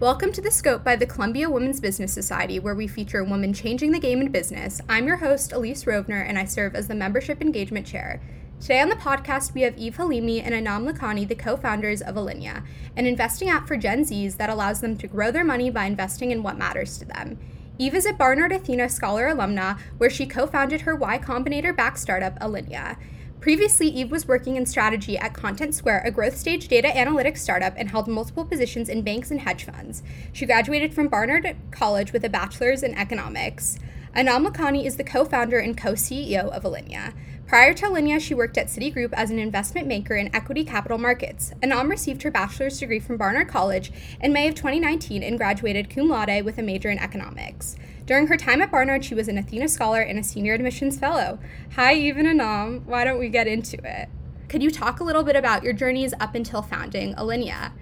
Welcome 0.00 0.32
to 0.32 0.40
The 0.40 0.50
Scope 0.50 0.82
by 0.82 0.96
the 0.96 1.04
Columbia 1.04 1.50
Women's 1.50 1.78
Business 1.78 2.10
Society, 2.10 2.58
where 2.58 2.74
we 2.74 2.86
feature 2.86 3.22
women 3.22 3.52
changing 3.52 3.92
the 3.92 3.98
game 3.98 4.22
in 4.22 4.32
business. 4.32 4.80
I'm 4.88 5.06
your 5.06 5.18
host, 5.18 5.52
Elise 5.52 5.84
Rovner, 5.84 6.26
and 6.26 6.38
I 6.38 6.46
serve 6.46 6.74
as 6.74 6.88
the 6.88 6.94
Membership 6.94 7.42
Engagement 7.42 7.86
Chair. 7.86 8.18
Today 8.62 8.80
on 8.80 8.88
the 8.88 8.96
podcast, 8.96 9.52
we 9.52 9.60
have 9.60 9.76
Eve 9.76 9.96
Halimi 9.96 10.42
and 10.42 10.54
Anam 10.54 10.86
Lakhani, 10.86 11.28
the 11.28 11.34
co 11.34 11.54
founders 11.54 12.00
of 12.00 12.14
Alinea, 12.14 12.64
an 12.96 13.04
investing 13.04 13.50
app 13.50 13.68
for 13.68 13.76
Gen 13.76 14.04
Zs 14.04 14.38
that 14.38 14.48
allows 14.48 14.80
them 14.80 14.96
to 14.96 15.06
grow 15.06 15.30
their 15.30 15.44
money 15.44 15.68
by 15.68 15.84
investing 15.84 16.30
in 16.30 16.42
what 16.42 16.56
matters 16.56 16.96
to 16.96 17.04
them. 17.04 17.38
Eve 17.76 17.94
is 17.94 18.06
a 18.06 18.14
Barnard 18.14 18.52
Athena 18.52 18.88
Scholar 18.88 19.26
alumna, 19.26 19.78
where 19.98 20.08
she 20.08 20.24
co 20.24 20.46
founded 20.46 20.80
her 20.80 20.96
Y 20.96 21.18
Combinator 21.18 21.76
backed 21.76 21.98
startup, 21.98 22.38
Alinea. 22.40 22.96
Previously, 23.40 23.88
Eve 23.88 24.10
was 24.10 24.28
working 24.28 24.56
in 24.56 24.66
strategy 24.66 25.16
at 25.16 25.32
Content 25.32 25.74
Square, 25.74 26.02
a 26.04 26.10
growth 26.10 26.36
stage 26.36 26.68
data 26.68 26.88
analytics 26.88 27.38
startup, 27.38 27.72
and 27.78 27.88
held 27.88 28.06
multiple 28.06 28.44
positions 28.44 28.90
in 28.90 29.00
banks 29.00 29.30
and 29.30 29.40
hedge 29.40 29.64
funds. 29.64 30.02
She 30.34 30.44
graduated 30.44 30.92
from 30.92 31.08
Barnard 31.08 31.56
College 31.70 32.12
with 32.12 32.22
a 32.22 32.28
bachelor's 32.28 32.82
in 32.82 32.94
economics. 32.94 33.78
Anam 34.12 34.44
Lakhani 34.44 34.84
is 34.84 34.98
the 34.98 35.04
co 35.04 35.24
founder 35.24 35.58
and 35.58 35.74
co 35.74 35.92
CEO 35.92 36.50
of 36.50 36.64
Alinea. 36.64 37.14
Prior 37.50 37.74
to 37.74 37.86
Alinea, 37.86 38.20
she 38.20 38.32
worked 38.32 38.56
at 38.58 38.68
Citigroup 38.68 39.12
as 39.12 39.32
an 39.32 39.40
investment 39.40 39.88
banker 39.88 40.14
in 40.14 40.32
equity 40.32 40.64
capital 40.64 40.98
markets. 40.98 41.52
Anam 41.60 41.90
received 41.90 42.22
her 42.22 42.30
bachelor's 42.30 42.78
degree 42.78 43.00
from 43.00 43.16
Barnard 43.16 43.48
College 43.48 43.90
in 44.20 44.32
May 44.32 44.46
of 44.46 44.54
2019 44.54 45.24
and 45.24 45.36
graduated 45.36 45.90
cum 45.90 46.08
laude 46.08 46.44
with 46.44 46.58
a 46.58 46.62
major 46.62 46.90
in 46.90 46.98
economics. 47.00 47.74
During 48.06 48.28
her 48.28 48.36
time 48.36 48.62
at 48.62 48.70
Barnard, 48.70 49.04
she 49.04 49.16
was 49.16 49.26
an 49.26 49.36
Athena 49.36 49.66
Scholar 49.66 50.00
and 50.00 50.16
a 50.16 50.22
Senior 50.22 50.54
Admissions 50.54 50.96
Fellow. 50.96 51.40
Hi, 51.74 51.92
Eve 51.94 52.18
and 52.18 52.28
Anam. 52.28 52.86
Why 52.86 53.02
don't 53.02 53.18
we 53.18 53.28
get 53.28 53.48
into 53.48 53.78
it? 53.84 54.08
Could 54.48 54.62
you 54.62 54.70
talk 54.70 55.00
a 55.00 55.04
little 55.04 55.24
bit 55.24 55.34
about 55.34 55.64
your 55.64 55.72
journeys 55.72 56.14
up 56.20 56.36
until 56.36 56.62
founding 56.62 57.16
Alinea? 57.16 57.72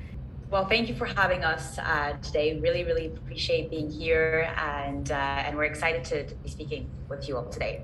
Well, 0.50 0.64
thank 0.64 0.88
you 0.88 0.94
for 0.94 1.04
having 1.04 1.44
us 1.44 1.78
uh, 1.78 2.16
today. 2.22 2.58
Really, 2.58 2.84
really 2.84 3.08
appreciate 3.08 3.68
being 3.68 3.90
here, 3.90 4.50
and 4.56 5.10
uh, 5.10 5.14
and 5.14 5.58
we're 5.58 5.64
excited 5.64 6.04
to, 6.04 6.26
to, 6.26 6.34
be 6.36 6.48
speaking 6.48 6.90
with 7.10 7.28
you 7.28 7.36
all 7.36 7.50
today. 7.50 7.82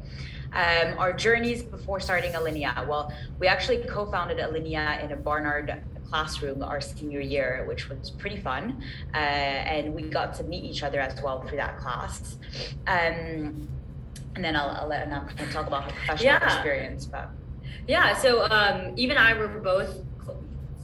Um, 0.55 0.98
our 0.98 1.12
journeys 1.12 1.62
before 1.62 2.00
starting 2.00 2.33
Alinea. 2.33 2.86
Well, 2.86 3.12
we 3.41 3.48
actually 3.48 3.78
co-founded 3.78 4.38
Alinea 4.38 5.02
in 5.05 5.12
a 5.12 5.16
Barnard 5.16 5.83
classroom 6.08 6.62
our 6.62 6.80
senior 6.80 7.20
year, 7.20 7.64
which 7.66 7.88
was 7.88 8.10
pretty 8.10 8.36
fun. 8.36 8.82
Uh, 9.12 9.16
and 9.16 9.94
we 9.94 10.02
got 10.02 10.34
to 10.34 10.44
meet 10.44 10.64
each 10.64 10.82
other 10.82 11.00
as 11.00 11.20
well 11.22 11.42
through 11.42 11.56
that 11.56 11.77
class. 11.78 12.36
Um, 12.86 13.69
and 14.36 14.44
then 14.44 14.56
I'll, 14.56 14.70
I'll 14.70 14.88
let 14.88 15.06
Anam 15.06 15.28
talk 15.50 15.66
about 15.66 15.84
her 15.84 15.91
professional 15.91 16.34
yeah. 16.34 16.44
experience. 16.44 17.06
But 17.06 17.30
yeah, 17.88 18.16
so 18.16 18.44
um, 18.50 18.92
Eve 18.97 19.10
and 19.10 19.19
I 19.19 19.36
were 19.36 19.48
both 19.48 20.05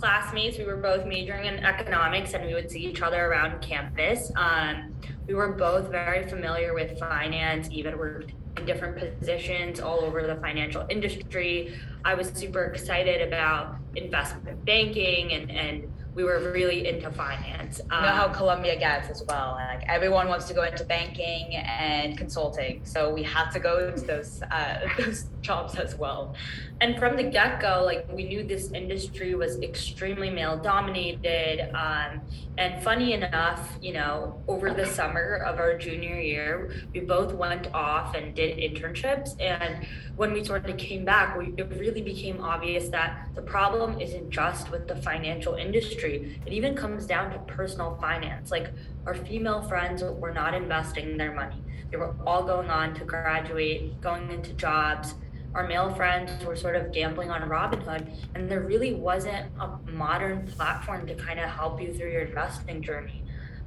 classmates. 0.01 0.59
We 0.59 0.65
were 0.65 0.77
both 0.77 1.07
majoring 1.07 1.47
in 1.47 1.65
economics, 1.65 2.33
and 2.35 2.45
we 2.47 2.55
would 2.55 2.71
see 2.71 2.81
each 2.81 3.03
other 3.03 3.27
around 3.27 3.61
campus. 3.61 4.33
Um, 4.37 4.95
we 5.27 5.35
were 5.35 5.53
both 5.53 5.91
very 5.91 6.29
familiar 6.29 6.75
with 6.75 6.99
finance, 6.99 7.69
even 7.71 7.99
worked 7.99 8.31
in 8.31 8.40
different 8.73 8.97
positions 8.97 9.81
all 9.81 10.01
over 10.01 10.25
the 10.25 10.37
financial 10.37 10.87
industry. 10.89 11.75
I 12.05 12.15
was 12.15 12.29
super 12.29 12.65
excited 12.65 13.27
about 13.27 13.77
investment 13.97 14.65
banking 14.65 15.33
and, 15.33 15.51
and 15.51 15.93
we 16.15 16.25
were 16.25 16.51
really 16.53 16.87
into 16.89 17.11
finance. 17.11 17.81
Um, 17.91 18.01
you 18.01 18.07
know 18.07 18.15
how 18.15 18.27
um, 18.27 18.35
Columbia 18.35 18.79
gets 18.79 19.09
as 19.11 19.25
well. 19.29 19.53
Like 19.53 19.85
everyone 19.89 20.29
wants 20.29 20.47
to 20.49 20.55
go 20.55 20.65
into 20.65 20.85
banking 20.85 21.57
and 21.57 22.17
consulting, 22.19 22.85
so 22.85 23.13
we 23.13 23.23
had 23.23 23.51
to 23.51 23.61
go 23.61 23.89
into 23.89 24.03
those 24.03 24.43
uh, 24.51 24.89
those 24.99 25.27
jobs 25.41 25.77
as 25.77 25.95
well. 25.95 26.35
And 26.81 26.99
from 26.99 27.17
the 27.17 27.23
get 27.23 27.61
go, 27.61 27.83
like 27.85 28.07
we 28.13 28.25
knew 28.25 28.43
this 28.43 28.71
industry 28.73 29.35
was 29.35 29.61
extremely 29.61 30.31
male 30.31 30.57
dominated. 30.57 31.71
Um, 31.75 32.23
and 32.59 32.83
funny 32.83 33.13
enough, 33.13 33.79
you 33.81 33.93
know, 33.93 34.43
over 34.49 34.73
the 34.73 34.87
summer 34.87 35.37
of 35.47 35.59
our 35.59 35.79
junior 35.79 36.19
year, 36.19 36.73
we 36.93 37.01
both 37.01 37.33
went 37.33 37.73
off 37.73 38.15
and 38.15 38.35
did 38.35 38.59
internships. 38.59 39.41
And 39.41 39.87
when 40.17 40.33
we 40.33 40.45
sort 40.45 40.69
of 40.69 40.77
came 40.77 41.05
back, 41.05 41.39
we, 41.39 41.55
it 41.57 41.71
really 41.79 42.03
became 42.03 42.41
obvious 42.41 42.89
that 42.89 43.29
the 43.35 43.43
problem 43.43 44.01
isn't 44.01 44.31
just 44.31 44.71
with 44.71 44.89
the 44.89 44.97
financial 44.97 45.55
industry. 45.55 46.00
It 46.09 46.53
even 46.53 46.75
comes 46.75 47.07
down 47.07 47.31
to 47.33 47.39
personal 47.41 47.97
finance. 48.01 48.51
Like 48.51 48.73
our 49.07 49.15
female 49.15 49.63
friends 49.63 50.03
were 50.03 50.33
not 50.33 50.55
investing 50.55 51.17
their 51.17 51.33
money. 51.33 51.63
They 51.91 51.97
were 51.97 52.15
all 52.27 52.45
going 52.45 52.71
on 52.71 52.95
to 52.95 53.05
graduate, 53.05 54.01
going 54.01 54.31
into 54.31 54.53
jobs. 54.55 55.15
Our 55.55 55.67
male 55.67 55.93
friends 55.93 56.45
were 56.45 56.55
sort 56.55 56.77
of 56.77 56.93
gambling 56.93 57.31
on 57.31 57.43
Robinhood, 57.49 58.09
and 58.37 58.49
there 58.49 58.61
really 58.61 58.95
wasn't 58.95 59.51
a 59.59 59.79
modern 59.91 60.47
platform 60.47 61.07
to 61.09 61.15
kind 61.17 61.41
of 61.41 61.51
help 61.51 61.81
you 61.83 61.93
through 61.93 62.13
your 62.13 62.23
investing 62.23 62.83
journey. 62.83 63.25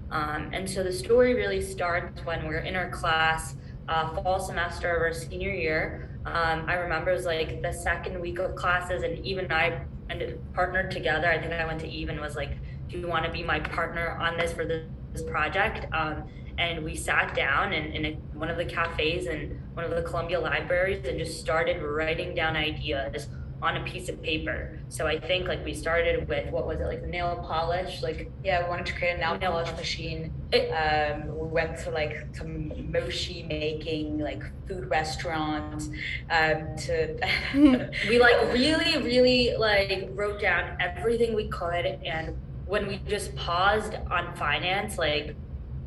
Um, 0.10 0.52
and 0.54 0.70
so 0.70 0.84
the 0.84 0.94
story 0.94 1.34
really 1.34 1.62
starts 1.62 2.24
when 2.24 2.48
we're 2.48 2.60
in 2.60 2.76
our 2.76 2.90
class, 2.90 3.56
uh, 3.90 4.16
fall 4.16 4.40
semester 4.40 4.96
of 4.96 5.02
our 5.02 5.14
senior 5.14 5.52
year. 5.52 6.13
Um, 6.26 6.66
I 6.68 6.76
remember 6.76 7.12
it 7.12 7.16
was 7.16 7.26
like 7.26 7.62
the 7.62 7.74
second 7.74 8.20
week 8.20 8.40
of 8.40 8.56
classes, 8.56 9.04
and 9.04 9.26
Eve 9.26 9.40
and 9.40 9.52
I 9.52 9.82
ended 10.10 10.40
partnered 10.54 10.92
together. 10.92 11.30
I 11.30 11.40
think 11.40 11.54
I 11.54 11.66
went 11.66 11.82
to 11.82 11.88
Eve 11.88 12.10
and 12.10 12.20
was 12.20 12.36
like, 12.36 12.58
"Do 12.88 12.98
you 12.98 13.08
want 13.08 13.26
to 13.26 13.32
be 13.32 13.44
my 13.44 13.60
partner 13.60 14.18
on 14.22 14.38
this 14.38 14.54
for 14.54 14.66
this, 14.66 14.86
project?" 15.28 15.86
Um, 15.94 16.24
and 16.58 16.84
we 16.84 16.96
sat 16.96 17.36
down 17.36 17.74
in, 17.74 17.92
in 17.94 18.06
a, 18.06 18.12
one 18.38 18.50
of 18.50 18.58
the 18.58 18.66
cafes 18.66 19.26
in 19.28 19.62
one 19.74 19.86
of 19.86 19.92
the 19.92 20.02
Columbia 20.04 20.40
libraries 20.40 21.06
and 21.06 21.18
just 21.18 21.40
started 21.40 21.82
writing 21.82 22.36
down 22.36 22.56
ideas 22.56 23.28
on 23.64 23.78
a 23.78 23.84
piece 23.86 24.10
of 24.10 24.22
paper. 24.22 24.78
So 24.90 25.08
I 25.08 25.18
think 25.18 25.48
like 25.48 25.64
we 25.64 25.74
started 25.74 26.28
with 26.28 26.52
what 26.52 26.68
was 26.68 26.82
it 26.82 26.86
like 26.86 27.04
nail 27.04 27.42
polish, 27.48 28.04
like 28.04 28.30
yeah, 28.44 28.62
we 28.62 28.70
wanted 28.70 28.86
to 28.88 28.94
create 28.94 29.16
a 29.16 29.18
nail, 29.20 29.38
nail 29.38 29.52
polish 29.54 29.72
machine. 29.72 30.34
It, 30.52 30.70
um, 30.72 31.28
we 31.40 31.48
went 31.48 31.80
to 31.80 31.90
like 31.90 32.28
some 32.34 32.92
mochi 32.92 33.44
making, 33.44 34.20
like 34.20 34.44
food 34.68 34.90
restaurants. 34.90 35.90
Um, 36.30 36.76
to 36.76 37.18
we 38.10 38.20
like 38.20 38.54
really, 38.54 39.02
really 39.02 39.56
like 39.58 40.10
wrote 40.14 40.42
down 40.42 40.76
everything 40.82 41.34
we 41.34 41.48
could, 41.48 41.86
and 41.86 42.36
when 42.66 42.86
we 42.86 42.98
just 43.08 43.34
paused 43.38 43.96
on 44.12 44.36
finance, 44.36 44.98
like 44.98 45.38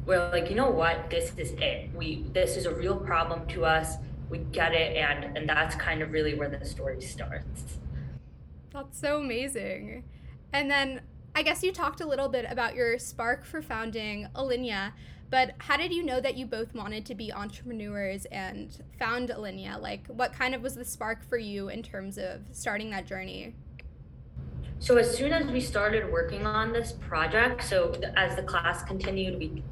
we're 0.06 0.30
like, 0.30 0.48
you 0.48 0.56
know 0.56 0.70
what, 0.70 1.10
this 1.10 1.30
is 1.36 1.50
it. 1.58 1.90
We 1.94 2.24
this 2.32 2.56
is 2.56 2.64
a 2.64 2.74
real 2.74 2.96
problem 2.96 3.46
to 3.48 3.66
us 3.66 3.96
we 4.28 4.38
get 4.38 4.72
it 4.72 4.96
and 4.96 5.36
and 5.36 5.48
that's 5.48 5.74
kind 5.76 6.02
of 6.02 6.12
really 6.12 6.34
where 6.34 6.48
the 6.48 6.64
story 6.64 7.00
starts. 7.00 7.78
That's 8.72 8.98
so 8.98 9.20
amazing. 9.20 10.04
And 10.52 10.70
then 10.70 11.02
i 11.34 11.42
guess 11.42 11.62
you 11.62 11.70
talked 11.70 12.00
a 12.00 12.06
little 12.06 12.30
bit 12.30 12.46
about 12.48 12.74
your 12.74 12.98
spark 12.98 13.44
for 13.44 13.60
founding 13.60 14.26
alinea 14.34 14.92
but 15.28 15.54
how 15.58 15.76
did 15.76 15.92
you 15.92 16.04
know 16.04 16.20
that 16.20 16.36
you 16.36 16.46
both 16.46 16.72
wanted 16.74 17.04
to 17.06 17.14
be 17.14 17.32
entrepreneurs 17.32 18.26
and 18.26 18.82
found 18.98 19.30
alinea? 19.30 19.80
Like 19.80 20.06
what 20.08 20.32
kind 20.32 20.54
of 20.54 20.62
was 20.62 20.74
the 20.74 20.84
spark 20.84 21.28
for 21.28 21.38
you 21.38 21.68
in 21.68 21.82
terms 21.82 22.18
of 22.18 22.42
starting 22.52 22.90
that 22.90 23.06
journey? 23.06 23.54
So 24.78 24.96
as 24.98 25.16
soon 25.16 25.32
as 25.32 25.50
we 25.50 25.60
started 25.60 26.12
working 26.12 26.46
on 26.46 26.72
this 26.72 26.92
project 26.92 27.64
so 27.64 27.94
as 28.16 28.36
the 28.36 28.42
class 28.42 28.82
continued 28.82 29.38
we 29.38 29.62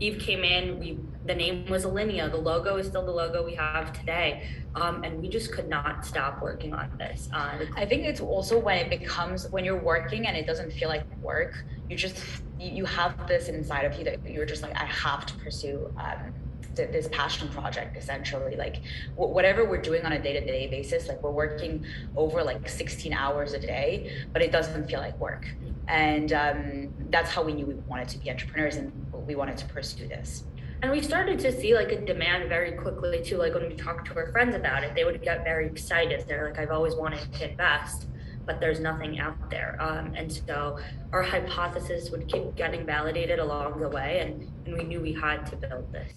Eve 0.00 0.18
came 0.18 0.44
in, 0.44 0.78
we 0.78 0.98
the 1.26 1.34
name 1.34 1.64
was 1.70 1.86
Alinea. 1.86 2.30
The 2.30 2.36
logo 2.36 2.76
is 2.76 2.86
still 2.86 3.04
the 3.04 3.10
logo 3.10 3.42
we 3.42 3.54
have 3.54 3.92
today. 3.98 4.46
Um, 4.74 5.04
and 5.04 5.20
we 5.22 5.28
just 5.28 5.52
could 5.52 5.68
not 5.68 6.04
stop 6.04 6.42
working 6.42 6.74
on 6.74 6.90
this. 6.98 7.30
Uh, 7.32 7.64
I 7.76 7.86
think 7.86 8.04
it's 8.04 8.20
also 8.20 8.58
when 8.58 8.76
it 8.76 8.90
becomes 8.90 9.48
when 9.50 9.64
you're 9.64 9.80
working 9.80 10.26
and 10.26 10.36
it 10.36 10.46
doesn't 10.46 10.72
feel 10.72 10.88
like 10.88 11.04
work, 11.22 11.64
you 11.88 11.96
just 11.96 12.22
you 12.58 12.84
have 12.84 13.26
this 13.26 13.48
inside 13.48 13.84
of 13.84 13.96
you 13.98 14.04
that 14.04 14.18
you're 14.28 14.46
just 14.46 14.62
like, 14.62 14.76
I 14.76 14.84
have 14.86 15.26
to 15.26 15.34
pursue 15.36 15.92
um, 15.98 16.34
this 16.74 17.08
passion 17.12 17.48
project 17.50 17.96
essentially 17.96 18.56
like 18.56 18.82
whatever 19.14 19.64
we're 19.64 19.80
doing 19.80 20.04
on 20.04 20.12
a 20.12 20.20
day-to-day 20.20 20.66
basis 20.66 21.06
like 21.06 21.22
we're 21.22 21.30
working 21.30 21.84
over 22.16 22.42
like 22.42 22.68
16 22.68 23.12
hours 23.12 23.52
a 23.52 23.60
day 23.60 24.12
but 24.32 24.42
it 24.42 24.50
doesn't 24.50 24.88
feel 24.88 24.98
like 24.98 25.16
work 25.20 25.46
and 25.86 26.32
um, 26.32 26.92
that's 27.10 27.30
how 27.30 27.44
we 27.44 27.52
knew 27.52 27.66
we 27.66 27.74
wanted 27.74 28.08
to 28.08 28.18
be 28.18 28.28
entrepreneurs 28.28 28.76
and 28.76 28.92
we 29.26 29.34
wanted 29.34 29.56
to 29.56 29.66
pursue 29.66 30.06
this 30.08 30.44
and 30.82 30.90
we 30.90 31.00
started 31.00 31.38
to 31.38 31.50
see 31.50 31.74
like 31.74 31.92
a 31.92 32.04
demand 32.04 32.48
very 32.48 32.72
quickly 32.72 33.22
too 33.22 33.36
like 33.36 33.54
when 33.54 33.68
we 33.68 33.74
talked 33.74 34.06
to 34.06 34.16
our 34.16 34.30
friends 34.32 34.54
about 34.54 34.84
it 34.84 34.94
they 34.94 35.04
would 35.04 35.22
get 35.22 35.44
very 35.44 35.66
excited 35.66 36.24
they're 36.28 36.48
like 36.48 36.58
i've 36.58 36.70
always 36.70 36.94
wanted 36.94 37.32
to 37.32 37.50
invest 37.50 38.06
but 38.46 38.60
there's 38.60 38.80
nothing 38.80 39.18
out 39.18 39.48
there 39.48 39.76
um, 39.80 40.12
and 40.14 40.30
so 40.30 40.78
our 41.12 41.22
hypothesis 41.22 42.10
would 42.10 42.28
keep 42.28 42.54
getting 42.56 42.84
validated 42.84 43.38
along 43.38 43.80
the 43.80 43.88
way 43.88 44.20
and, 44.20 44.50
and 44.66 44.76
we 44.76 44.84
knew 44.84 45.00
we 45.00 45.12
had 45.12 45.46
to 45.46 45.56
build 45.56 45.90
this 45.92 46.12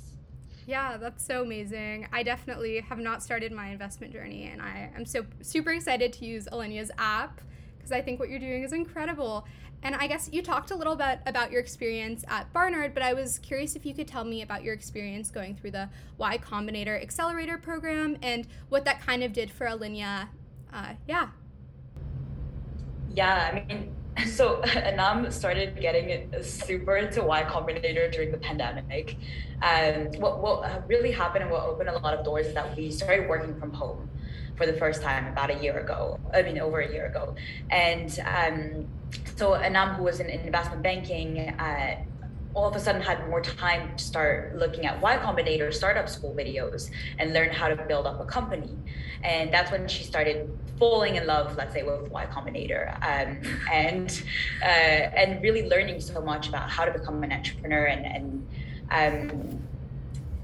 yeah, 0.68 0.98
that's 0.98 1.26
so 1.26 1.44
amazing. 1.44 2.10
I 2.12 2.24
definitely 2.24 2.82
have 2.82 3.00
not 3.00 3.24
started 3.24 3.54
my 3.54 3.70
investment 3.70 4.12
journey, 4.12 4.50
and 4.52 4.62
I 4.62 4.92
am 4.98 5.06
so 5.06 5.26
super 5.42 5.72
excited 5.72 6.12
to 6.12 6.26
use 6.26 6.46
Alinea's 6.52 6.92
app 6.98 7.40
because 7.78 7.94
I 7.94 8.02
think 8.02 8.20
what 8.20 8.30
you're 8.30 8.38
doing 8.38 8.64
is 8.64 8.74
incredible. 8.74 9.46
And 9.84 9.96
I 9.96 10.08
guess 10.08 10.30
you 10.32 10.42
talked 10.42 10.72
a 10.72 10.76
little 10.76 10.96
bit 10.96 11.20
about 11.26 11.52
your 11.52 11.62
experience 11.62 12.26
at 12.28 12.52
Barnard, 12.52 12.94
but 12.94 13.04
I 13.04 13.14
was 13.14 13.40
curious 13.40 13.76
if 13.76 13.86
you 13.86 13.94
could 13.94 14.08
tell 14.08 14.24
me 14.24 14.42
about 14.42 14.64
your 14.64 14.74
experience 14.74 15.30
going 15.30 15.56
through 15.56 15.72
the 15.72 15.90
Y 16.18 16.38
Combinator 16.40 17.02
Accelerator 17.02 17.58
program 17.58 18.18
and 18.22 18.48
what 18.70 18.86
that 18.86 19.02
kind 19.02 19.24
of 19.24 19.34
did 19.34 19.52
for 19.52 19.68
Alinea. 19.68 20.28
Uh, 20.74 20.94
yeah. 21.08 21.30
Yeah, 23.14 23.52
I 23.52 23.66
mean, 23.68 23.96
so 24.26 24.62
Anam 24.64 25.32
started 25.32 25.80
getting 25.80 26.32
super 26.42 26.98
into 26.98 27.24
Y 27.24 27.44
Combinator 27.44 28.12
during 28.12 28.32
the 28.32 28.38
pandemic. 28.38 29.16
Um, 29.62 30.08
what, 30.20 30.40
what 30.42 30.88
really 30.88 31.12
happened 31.12 31.44
and 31.44 31.52
what 31.52 31.64
opened 31.64 31.90
a 31.90 31.98
lot 32.00 32.14
of 32.14 32.26
doors 32.26 32.48
is 32.48 32.54
that 32.56 32.76
we 32.76 32.92
started 32.92 33.30
working 33.30 33.60
from 33.60 33.72
home 33.72 34.10
for 34.58 34.66
the 34.66 34.74
first 34.74 35.02
time 35.02 35.28
about 35.28 35.50
a 35.50 35.58
year 35.62 35.80
ago. 35.80 36.20
I 36.34 36.42
mean, 36.42 36.60
over 36.60 36.80
a 36.80 36.92
year 36.92 37.06
ago. 37.06 37.36
And 37.70 38.20
um, 38.26 38.88
so 39.36 39.56
Anam, 39.56 39.96
who 39.96 40.04
was 40.04 40.20
in 40.20 40.30
investment 40.30 40.82
banking, 40.82 41.40
uh, 41.40 42.04
all 42.54 42.68
of 42.68 42.76
a 42.76 42.80
sudden 42.80 43.02
had 43.02 43.30
more 43.30 43.40
time 43.40 43.96
to 43.96 44.04
start 44.04 44.56
looking 44.56 44.88
at 44.88 45.00
Y 45.00 45.16
Combinator 45.18 45.72
startup 45.72 46.10
school 46.10 46.34
videos 46.34 46.90
and 47.20 47.32
learn 47.32 47.52
how 47.52 47.68
to 47.68 47.76
build 47.76 48.08
up 48.08 48.20
a 48.20 48.26
company. 48.26 48.76
And 49.24 49.54
that's 49.54 49.72
when 49.72 49.88
she 49.88 50.04
started 50.04 50.50
falling 50.80 51.18
in 51.18 51.28
love, 51.28 51.56
let's 51.56 51.74
say, 51.74 51.84
with 51.84 52.10
Y 52.10 52.26
Combinator, 52.26 52.96
um, 53.04 53.40
and 53.72 54.24
uh, 54.64 54.66
and 54.66 55.42
really 55.44 55.70
learning 55.70 56.02
so 56.02 56.20
much 56.20 56.50
about 56.50 56.68
how 56.70 56.86
to 56.86 56.92
become 56.92 57.24
an 57.24 57.32
entrepreneur 57.32 57.86
and 57.86 58.06
and 58.92 59.24
um, 59.24 59.67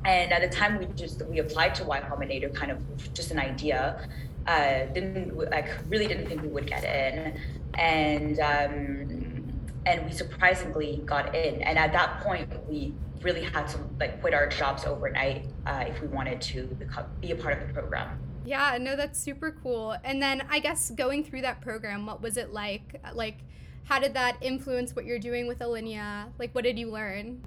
and 0.06 0.32
at 0.32 0.42
the 0.42 0.56
time 0.56 0.78
we 0.78 0.86
just 0.96 1.26
we 1.28 1.40
applied 1.40 1.76
to 1.76 1.84
Y 1.84 2.00
Combinator, 2.02 2.54
kind 2.54 2.72
of 2.72 3.14
just 3.14 3.32
an 3.32 3.40
idea. 3.40 4.08
Uh, 4.46 4.86
didn't 4.94 5.38
like 5.38 5.70
really 5.88 6.08
didn't 6.08 6.28
think 6.28 6.42
we 6.42 6.50
would 6.50 6.68
get 6.68 6.84
in, 6.84 7.40
and 7.76 8.40
um, 8.40 9.44
and 9.86 10.06
we 10.06 10.12
surprisingly 10.12 11.02
got 11.06 11.34
in. 11.34 11.62
And 11.62 11.78
at 11.78 11.94
that 11.94 12.22
point, 12.22 12.50
we 12.70 12.94
really 13.22 13.44
had 13.44 13.68
to 13.70 13.78
like 14.00 14.20
quit 14.22 14.34
our 14.34 14.48
jobs 14.48 14.86
overnight 14.86 15.46
uh, 15.66 15.86
if 15.88 16.02
we 16.02 16.08
wanted 16.08 16.42
to 16.42 16.64
become, 16.64 17.06
be 17.22 17.32
a 17.32 17.36
part 17.36 17.62
of 17.62 17.68
the 17.68 17.74
program. 17.74 18.20
Yeah, 18.46 18.78
no, 18.80 18.98
that's 18.98 19.18
super 19.18 19.56
cool. 19.64 19.96
And 20.04 20.22
then 20.22 20.46
I 20.50 20.60
guess 20.60 20.92
going 20.92 21.24
through 21.24 21.42
that 21.42 21.62
program, 21.62 22.06
what 22.06 22.22
was 22.22 22.36
it 22.36 22.52
like? 22.52 23.02
Like, 23.14 23.38
how 23.86 24.00
did 24.00 24.14
that 24.16 24.38
influence 24.42 24.96
what 24.96 25.06
you're 25.06 25.20
doing 25.20 25.48
with 25.48 25.60
Alinea? 25.60 26.28
Like, 26.38 26.54
what 26.54 26.66
did 26.66 26.78
you 26.78 26.92
learn? 26.92 27.42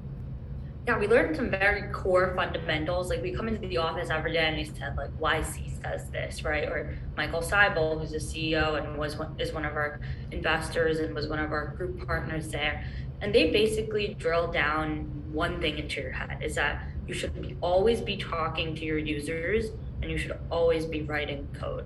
Yeah, 0.86 0.98
we 1.00 1.08
learned 1.08 1.34
some 1.34 1.50
very 1.50 1.90
core 1.92 2.32
fundamentals. 2.36 3.10
Like 3.10 3.20
we 3.20 3.32
come 3.32 3.48
into 3.48 3.66
the 3.66 3.76
office 3.76 4.08
every 4.08 4.32
day 4.32 4.46
and 4.46 4.56
we 4.56 4.64
said 4.64 4.96
like 4.96 5.10
YC 5.18 5.82
says 5.82 6.08
this, 6.10 6.44
right? 6.44 6.68
Or 6.68 6.96
Michael 7.16 7.40
Seibel, 7.40 7.98
who's 7.98 8.12
the 8.12 8.18
CEO 8.18 8.80
and 8.80 8.96
was 8.96 9.16
one, 9.16 9.34
is 9.36 9.52
one 9.52 9.64
of 9.64 9.72
our 9.72 9.98
investors 10.30 11.00
and 11.00 11.12
was 11.12 11.26
one 11.26 11.40
of 11.40 11.50
our 11.50 11.74
group 11.76 12.06
partners 12.06 12.48
there. 12.50 12.84
And 13.20 13.34
they 13.34 13.50
basically 13.50 14.14
drill 14.14 14.46
down 14.52 15.10
one 15.32 15.60
thing 15.60 15.76
into 15.76 16.00
your 16.00 16.12
head 16.12 16.40
is 16.40 16.54
that 16.54 16.84
you 17.08 17.14
should 17.14 17.34
be, 17.42 17.56
always 17.60 18.00
be 18.00 18.16
talking 18.16 18.76
to 18.76 18.84
your 18.84 18.98
users 18.98 19.72
and 20.02 20.10
you 20.10 20.16
should 20.16 20.38
always 20.52 20.86
be 20.86 21.02
writing 21.02 21.48
code. 21.58 21.84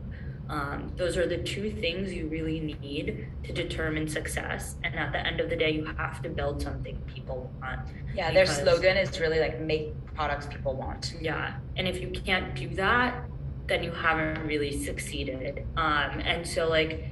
Um, 0.51 0.93
those 0.97 1.17
are 1.17 1.29
the 1.29 1.39
two 1.39 1.71
things 1.71 2.13
you 2.13 2.27
really 2.27 2.77
need 2.83 3.29
to 3.45 3.53
determine 3.53 4.09
success. 4.09 4.75
And 4.83 4.97
at 4.97 5.13
the 5.13 5.25
end 5.25 5.39
of 5.39 5.49
the 5.49 5.55
day, 5.55 5.71
you 5.71 5.85
have 5.97 6.21
to 6.23 6.29
build 6.29 6.61
something 6.61 7.01
people 7.07 7.53
want. 7.61 7.81
Yeah, 8.15 8.33
their 8.33 8.47
slogan 8.47 8.97
is 8.97 9.21
really 9.21 9.39
like 9.39 9.61
make 9.61 9.93
products 10.17 10.47
people 10.47 10.75
want. 10.75 11.15
Yeah. 11.21 11.55
And 11.77 11.87
if 11.87 12.01
you 12.01 12.11
can't 12.11 12.57
do 12.57 12.69
that, 12.71 13.23
then 13.69 13.85
you 13.85 13.93
haven't 13.93 14.45
really 14.45 14.85
succeeded. 14.85 15.65
Um, 15.77 16.19
and 16.19 16.45
so, 16.45 16.69
like, 16.69 17.07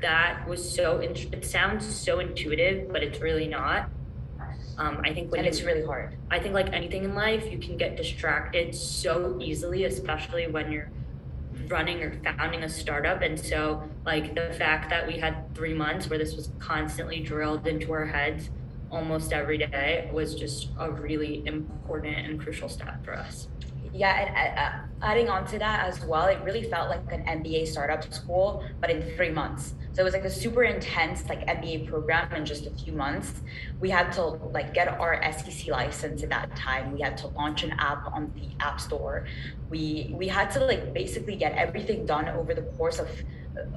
that 0.00 0.48
was 0.48 0.74
so, 0.74 1.00
it 1.00 1.44
sounds 1.44 1.84
so 1.84 2.20
intuitive, 2.20 2.90
but 2.90 3.02
it's 3.02 3.20
really 3.20 3.46
not. 3.46 3.90
Um, 4.78 5.02
I 5.04 5.12
think 5.12 5.30
when 5.30 5.40
and 5.40 5.48
it's 5.48 5.60
really 5.62 5.84
hard. 5.84 6.16
I 6.30 6.38
think 6.38 6.54
like 6.54 6.72
anything 6.72 7.04
in 7.04 7.14
life, 7.14 7.52
you 7.52 7.58
can 7.58 7.76
get 7.76 7.98
distracted 7.98 8.74
so 8.74 9.38
easily, 9.38 9.84
especially 9.84 10.46
when 10.46 10.72
you're 10.72 10.90
running 11.70 12.02
or 12.02 12.12
founding 12.22 12.62
a 12.62 12.68
startup. 12.68 13.22
And 13.22 13.38
so, 13.38 13.82
like, 14.04 14.34
the 14.34 14.52
fact 14.54 14.90
that 14.90 15.06
we 15.06 15.18
had 15.18 15.54
three 15.54 15.74
months 15.74 16.08
where 16.08 16.18
this 16.18 16.34
was 16.34 16.50
constantly 16.58 17.20
drilled 17.20 17.66
into 17.66 17.92
our 17.92 18.06
heads 18.06 18.50
almost 18.90 19.32
every 19.32 19.58
day 19.58 20.10
was 20.12 20.34
just 20.34 20.70
a 20.78 20.90
really 20.90 21.42
important 21.46 22.16
and 22.16 22.40
crucial 22.40 22.68
step 22.68 23.04
for 23.04 23.14
us. 23.14 23.48
Yeah, 23.92 24.20
and 24.20 24.58
uh, 24.58 25.06
adding 25.06 25.28
on 25.28 25.46
to 25.48 25.58
that 25.58 25.86
as 25.86 26.04
well, 26.04 26.26
it 26.26 26.38
really 26.42 26.64
felt 26.64 26.90
like 26.90 27.12
an 27.12 27.24
MBA 27.24 27.66
startup 27.66 28.12
school, 28.12 28.64
but 28.80 28.90
in 28.90 29.02
three 29.16 29.30
months. 29.30 29.74
So 29.92 30.02
it 30.02 30.04
was 30.04 30.14
like 30.14 30.24
a 30.24 30.30
super 30.30 30.62
intense 30.62 31.28
like 31.28 31.46
MBA 31.46 31.88
program 31.88 32.32
in 32.32 32.44
just 32.44 32.66
a 32.66 32.70
few 32.70 32.92
months. 32.92 33.32
We 33.80 33.90
had 33.90 34.12
to 34.12 34.22
like 34.22 34.72
get 34.72 34.88
our 34.88 35.20
SEC 35.32 35.68
license 35.68 36.22
at 36.22 36.28
that 36.30 36.54
time. 36.56 36.92
We 36.92 37.00
had 37.00 37.16
to 37.18 37.28
launch 37.28 37.64
an 37.64 37.72
app 37.72 38.06
on 38.12 38.32
the 38.36 38.64
App 38.64 38.80
Store. 38.80 39.26
We 39.68 40.14
we 40.16 40.28
had 40.28 40.50
to 40.52 40.64
like 40.64 40.94
basically 40.94 41.36
get 41.36 41.52
everything 41.54 42.06
done 42.06 42.28
over 42.28 42.54
the 42.54 42.62
course 42.62 42.98
of 42.98 43.08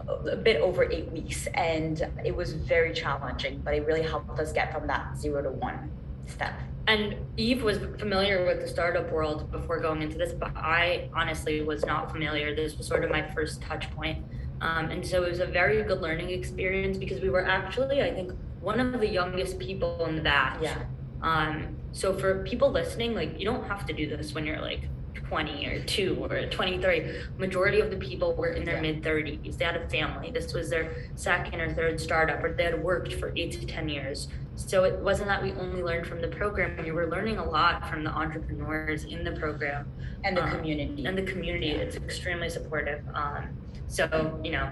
uh, 0.07 0.31
a 0.31 0.35
bit 0.35 0.61
over 0.61 0.89
eight 0.91 1.11
weeks, 1.11 1.47
and 1.47 2.07
it 2.23 2.35
was 2.35 2.53
very 2.53 2.93
challenging. 2.93 3.61
But 3.63 3.73
it 3.73 3.85
really 3.85 4.03
helped 4.03 4.39
us 4.39 4.53
get 4.53 4.71
from 4.71 4.87
that 4.87 5.17
zero 5.17 5.41
to 5.41 5.49
one 5.49 5.91
step 6.27 6.53
and 6.87 7.15
Eve 7.37 7.63
was 7.63 7.77
familiar 7.97 8.45
with 8.45 8.59
the 8.61 8.67
startup 8.67 9.09
world 9.11 9.49
before 9.51 9.79
going 9.79 10.01
into 10.01 10.17
this, 10.17 10.33
but 10.33 10.51
I 10.55 11.09
honestly 11.13 11.61
was 11.61 11.85
not 11.85 12.11
familiar. 12.11 12.53
This 12.53 12.77
was 12.77 12.87
sort 12.87 13.05
of 13.05 13.09
my 13.09 13.21
first 13.33 13.61
touch 13.61 13.89
point. 13.91 14.23
Um, 14.63 14.91
and 14.91 15.05
so 15.05 15.23
it 15.23 15.29
was 15.29 15.41
a 15.41 15.45
very 15.45 15.83
good 15.83 16.01
learning 16.01 16.29
experience 16.29 16.97
because 16.97 17.19
we 17.19 17.29
were 17.29 17.45
actually, 17.45 18.01
I 18.01 18.13
think, 18.13 18.31
one 18.61 18.79
of 18.79 19.01
the 19.01 19.07
youngest 19.09 19.59
people 19.59 20.05
in 20.05 20.15
the 20.15 20.21
batch. 20.21 20.61
Yeah. 20.61 20.83
Um, 21.21 21.75
so 21.91 22.17
for 22.17 22.43
people 22.43 22.71
listening, 22.71 23.13
like 23.13 23.37
you 23.37 23.43
don't 23.45 23.67
have 23.67 23.85
to 23.87 23.93
do 23.93 24.07
this 24.07 24.33
when 24.33 24.45
you're 24.45 24.61
like 24.61 24.87
20 25.15 25.65
or 25.67 25.83
2 25.83 26.17
or 26.23 26.45
23 26.47 27.21
majority 27.37 27.81
of 27.81 27.89
the 27.91 27.97
people 27.97 28.35
were 28.35 28.49
in 28.49 28.63
their 28.63 28.75
yeah. 28.75 28.93
mid 28.93 29.03
30s 29.03 29.57
they 29.57 29.65
had 29.65 29.75
a 29.75 29.89
family. 29.89 30.31
This 30.31 30.53
was 30.53 30.69
their 30.69 31.09
second 31.15 31.59
or 31.59 31.73
third 31.73 31.99
startup 31.99 32.41
or 32.41 32.53
they 32.53 32.63
had 32.63 32.81
worked 32.81 33.13
for 33.13 33.33
8 33.35 33.51
to 33.51 33.65
10 33.65 33.89
years. 33.89 34.29
So 34.55 34.85
it 34.85 34.97
wasn't 34.99 35.27
that 35.27 35.43
we 35.43 35.51
only 35.53 35.83
learned 35.83 36.07
from 36.07 36.21
the 36.21 36.27
program. 36.29 36.81
We 36.81 36.91
were 36.91 37.07
learning 37.07 37.37
a 37.37 37.43
lot 37.43 37.89
from 37.89 38.03
the 38.03 38.11
entrepreneurs 38.11 39.03
in 39.03 39.23
the 39.25 39.31
program. 39.33 39.91
And 40.23 40.37
the 40.37 40.43
um, 40.43 40.51
community. 40.51 41.05
and 41.05 41.17
the 41.17 41.23
community. 41.23 41.67
Yeah. 41.67 41.83
it's 41.83 41.95
extremely 41.97 42.49
supportive. 42.49 43.01
Um, 43.13 43.57
so 43.93 44.39
you 44.43 44.51
know 44.51 44.69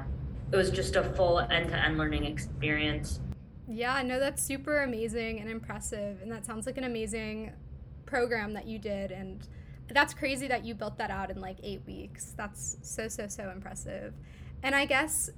it 0.51 0.55
was 0.55 0.69
just 0.69 0.95
a 0.95 1.03
full 1.03 1.39
end-to-end 1.39 1.97
learning 1.97 2.25
experience 2.25 3.19
yeah 3.67 4.01
no 4.01 4.19
that's 4.19 4.43
super 4.43 4.83
amazing 4.83 5.39
and 5.39 5.49
impressive 5.49 6.21
and 6.21 6.31
that 6.31 6.45
sounds 6.45 6.65
like 6.65 6.77
an 6.77 6.83
amazing 6.83 7.51
program 8.05 8.53
that 8.53 8.67
you 8.67 8.77
did 8.77 9.11
and 9.11 9.47
that's 9.93 10.13
crazy 10.13 10.47
that 10.47 10.65
you 10.65 10.73
built 10.73 10.97
that 10.97 11.11
out 11.11 11.29
in 11.29 11.39
like 11.39 11.57
eight 11.63 11.81
weeks. 11.85 12.33
That's 12.37 12.77
so, 12.81 13.07
so, 13.07 13.27
so 13.27 13.49
impressive. 13.49 14.13
And 14.63 14.75
I 14.75 14.85
guess 14.85 15.29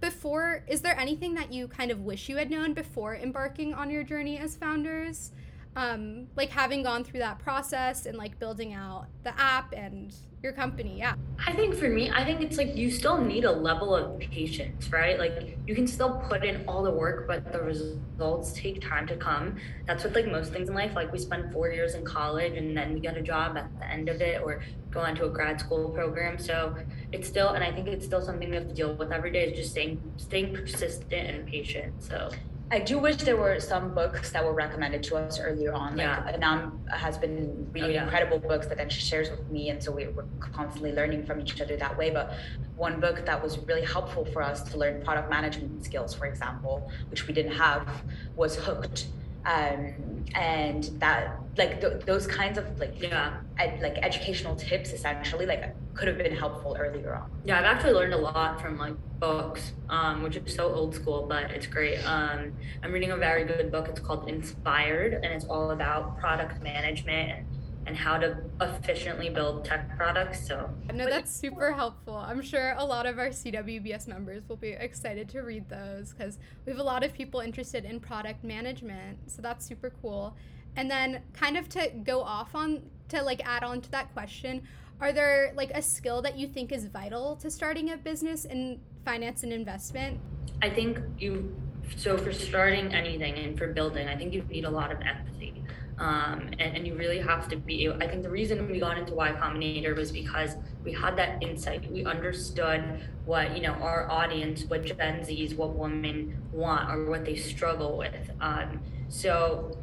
before, 0.00 0.64
is 0.68 0.80
there 0.82 0.98
anything 0.98 1.34
that 1.34 1.52
you 1.52 1.68
kind 1.68 1.90
of 1.90 2.00
wish 2.00 2.28
you 2.28 2.36
had 2.36 2.50
known 2.50 2.74
before 2.74 3.16
embarking 3.16 3.74
on 3.74 3.90
your 3.90 4.04
journey 4.04 4.38
as 4.38 4.56
founders? 4.56 5.32
Um, 5.78 6.26
like 6.34 6.50
having 6.50 6.82
gone 6.82 7.04
through 7.04 7.20
that 7.20 7.38
process 7.38 8.06
and 8.06 8.18
like 8.18 8.36
building 8.40 8.74
out 8.74 9.06
the 9.22 9.38
app 9.38 9.72
and 9.72 10.12
your 10.42 10.52
company 10.52 10.98
yeah. 10.98 11.14
I 11.46 11.52
think 11.52 11.74
for 11.74 11.88
me 11.88 12.10
i 12.10 12.24
think 12.24 12.40
it's 12.40 12.56
like 12.56 12.76
you 12.76 12.90
still 12.90 13.18
need 13.18 13.44
a 13.44 13.50
level 13.50 13.94
of 13.94 14.18
patience 14.18 14.90
right? 14.92 15.18
Like 15.18 15.58
you 15.66 15.74
can 15.74 15.86
still 15.86 16.22
put 16.28 16.44
in 16.44 16.64
all 16.66 16.82
the 16.82 16.90
work 16.90 17.26
but 17.26 17.52
the 17.52 17.60
results 17.60 18.52
take 18.52 18.80
time 18.80 19.06
to 19.06 19.16
come. 19.16 19.56
That's 19.86 20.02
what 20.04 20.14
like 20.14 20.26
most 20.26 20.52
things 20.52 20.68
in 20.68 20.74
life 20.74 20.94
like 20.94 21.12
we 21.12 21.18
spend 21.18 21.52
four 21.52 21.70
years 21.70 21.94
in 21.94 22.04
college 22.04 22.54
and 22.56 22.76
then 22.76 22.94
we 22.94 23.00
get 23.00 23.16
a 23.16 23.22
job 23.22 23.56
at 23.56 23.68
the 23.78 23.86
end 23.86 24.08
of 24.08 24.20
it 24.20 24.42
or 24.42 24.62
go 24.90 25.00
on 25.00 25.14
to 25.16 25.26
a 25.26 25.30
grad 25.30 25.60
school 25.60 25.90
program. 25.90 26.38
So 26.38 26.74
it's 27.12 27.28
still 27.28 27.50
and 27.50 27.64
i 27.64 27.72
think 27.72 27.88
it's 27.88 28.04
still 28.04 28.20
something 28.20 28.50
we 28.50 28.56
have 28.56 28.68
to 28.68 28.74
deal 28.74 28.94
with 28.94 29.12
every 29.12 29.30
day 29.30 29.44
is 29.44 29.58
just 29.58 29.70
staying 29.70 30.00
staying 30.16 30.54
persistent 30.54 31.28
and 31.28 31.46
patient 31.46 31.92
so 31.98 32.30
I 32.70 32.80
do 32.80 32.98
wish 32.98 33.16
there 33.16 33.36
were 33.36 33.60
some 33.60 33.94
books 33.94 34.30
that 34.32 34.44
were 34.44 34.52
recommended 34.52 35.02
to 35.04 35.16
us 35.16 35.40
earlier 35.40 35.72
on. 35.72 35.96
Like 35.96 36.06
yeah. 36.06 36.30
Anam 36.34 36.86
has 36.90 37.16
been 37.16 37.66
reading 37.72 37.90
oh, 37.90 37.94
yeah. 37.94 38.04
incredible 38.04 38.38
books 38.38 38.66
that 38.66 38.76
then 38.76 38.90
she 38.90 39.00
shares 39.00 39.30
with 39.30 39.48
me, 39.50 39.70
and 39.70 39.82
so 39.82 39.90
we, 39.90 40.08
we're 40.08 40.26
constantly 40.40 40.92
learning 40.92 41.24
from 41.24 41.40
each 41.40 41.58
other 41.62 41.76
that 41.78 41.96
way. 41.96 42.10
But 42.10 42.34
one 42.76 43.00
book 43.00 43.24
that 43.24 43.42
was 43.42 43.58
really 43.60 43.84
helpful 43.84 44.26
for 44.26 44.42
us 44.42 44.62
to 44.70 44.76
learn 44.76 45.02
product 45.02 45.30
management 45.30 45.82
skills, 45.82 46.12
for 46.12 46.26
example, 46.26 46.90
which 47.10 47.26
we 47.26 47.32
didn't 47.32 47.52
have, 47.52 47.88
was 48.36 48.56
Hooked 48.56 49.06
um, 49.44 50.24
and 50.34 50.84
that 50.98 51.38
like 51.56 51.80
th- 51.80 52.04
those 52.04 52.26
kinds 52.26 52.58
of 52.58 52.78
like 52.78 53.00
yeah. 53.00 53.38
ed- 53.58 53.80
like 53.80 53.98
educational 54.02 54.54
tips 54.54 54.92
essentially 54.92 55.46
like 55.46 55.74
could 55.94 56.06
have 56.06 56.18
been 56.18 56.34
helpful 56.34 56.76
earlier 56.78 57.14
on. 57.16 57.30
Yeah 57.44 57.58
i've 57.58 57.64
actually 57.64 57.92
learned 57.92 58.14
a 58.14 58.18
lot 58.18 58.60
from 58.60 58.78
like 58.78 58.94
books 59.18 59.72
um, 59.88 60.22
which 60.22 60.36
is 60.36 60.54
so 60.54 60.72
old 60.72 60.94
school 60.94 61.26
but 61.28 61.50
it's 61.50 61.66
great. 61.66 61.98
Um, 62.06 62.52
i'm 62.82 62.92
reading 62.92 63.10
a 63.10 63.16
very 63.16 63.44
good 63.44 63.72
book. 63.72 63.88
It's 63.88 64.00
called 64.00 64.28
inspired 64.28 65.14
and 65.14 65.26
it's 65.26 65.46
all 65.46 65.70
about 65.72 66.18
product 66.20 66.62
management 66.62 67.44
and 67.88 67.96
how 67.96 68.18
to 68.18 68.36
efficiently 68.60 69.30
build 69.30 69.64
tech 69.64 69.96
products. 69.96 70.46
So, 70.46 70.68
no, 70.92 71.08
that's 71.08 71.34
super 71.34 71.72
helpful. 71.72 72.16
I'm 72.16 72.42
sure 72.42 72.74
a 72.76 72.84
lot 72.84 73.06
of 73.06 73.18
our 73.18 73.30
CWBS 73.30 74.06
members 74.06 74.46
will 74.46 74.56
be 74.56 74.72
excited 74.72 75.26
to 75.30 75.40
read 75.40 75.70
those 75.70 76.12
because 76.12 76.38
we 76.66 76.70
have 76.70 76.78
a 76.78 76.84
lot 76.84 77.02
of 77.02 77.14
people 77.14 77.40
interested 77.40 77.86
in 77.86 77.98
product 77.98 78.44
management. 78.44 79.18
So, 79.30 79.40
that's 79.40 79.64
super 79.64 79.90
cool. 80.02 80.36
And 80.76 80.90
then, 80.90 81.22
kind 81.32 81.56
of 81.56 81.70
to 81.70 81.88
go 82.04 82.20
off 82.20 82.54
on, 82.54 82.82
to 83.08 83.22
like 83.22 83.40
add 83.48 83.64
on 83.64 83.80
to 83.80 83.90
that 83.90 84.12
question, 84.12 84.62
are 85.00 85.12
there 85.12 85.52
like 85.56 85.70
a 85.70 85.80
skill 85.80 86.20
that 86.22 86.36
you 86.36 86.46
think 86.46 86.72
is 86.72 86.84
vital 86.84 87.36
to 87.36 87.50
starting 87.50 87.90
a 87.90 87.96
business 87.96 88.44
in 88.44 88.80
finance 89.06 89.44
and 89.44 89.52
investment? 89.52 90.20
I 90.60 90.68
think 90.68 90.98
you 91.18 91.56
so 91.96 92.18
for 92.18 92.34
starting 92.34 92.92
anything 92.92 93.38
and 93.38 93.56
for 93.56 93.72
building, 93.72 94.08
I 94.08 94.16
think 94.16 94.34
you 94.34 94.42
need 94.42 94.66
a 94.66 94.70
lot 94.70 94.92
of 94.92 95.00
empathy. 95.00 95.57
Um, 95.98 96.50
and, 96.60 96.76
and, 96.76 96.86
you 96.86 96.94
really 96.94 97.18
have 97.18 97.48
to 97.48 97.56
be 97.56 97.90
i 97.90 98.06
think 98.06 98.22
the 98.22 98.30
reason 98.30 98.70
we 98.70 98.78
got 98.78 98.96
into 98.98 99.14
y 99.14 99.32
combinator 99.32 99.96
was 99.96 100.12
because 100.12 100.54
we 100.84 100.92
had 100.92 101.16
that 101.16 101.42
insight. 101.42 101.90
We 101.90 102.04
understood 102.04 103.02
what 103.24 103.56
you 103.56 103.62
know 103.62 103.72
our 103.72 104.08
audience 104.08 104.64
what 104.64 104.84
gen 104.84 105.24
z's 105.24 105.54
what 105.54 105.74
women 105.74 106.40
want 106.52 106.88
or 106.90 107.10
what 107.10 107.24
they 107.24 107.34
struggle 107.34 107.98
with. 107.98 108.30
Um, 108.40 108.80
so 109.08 109.76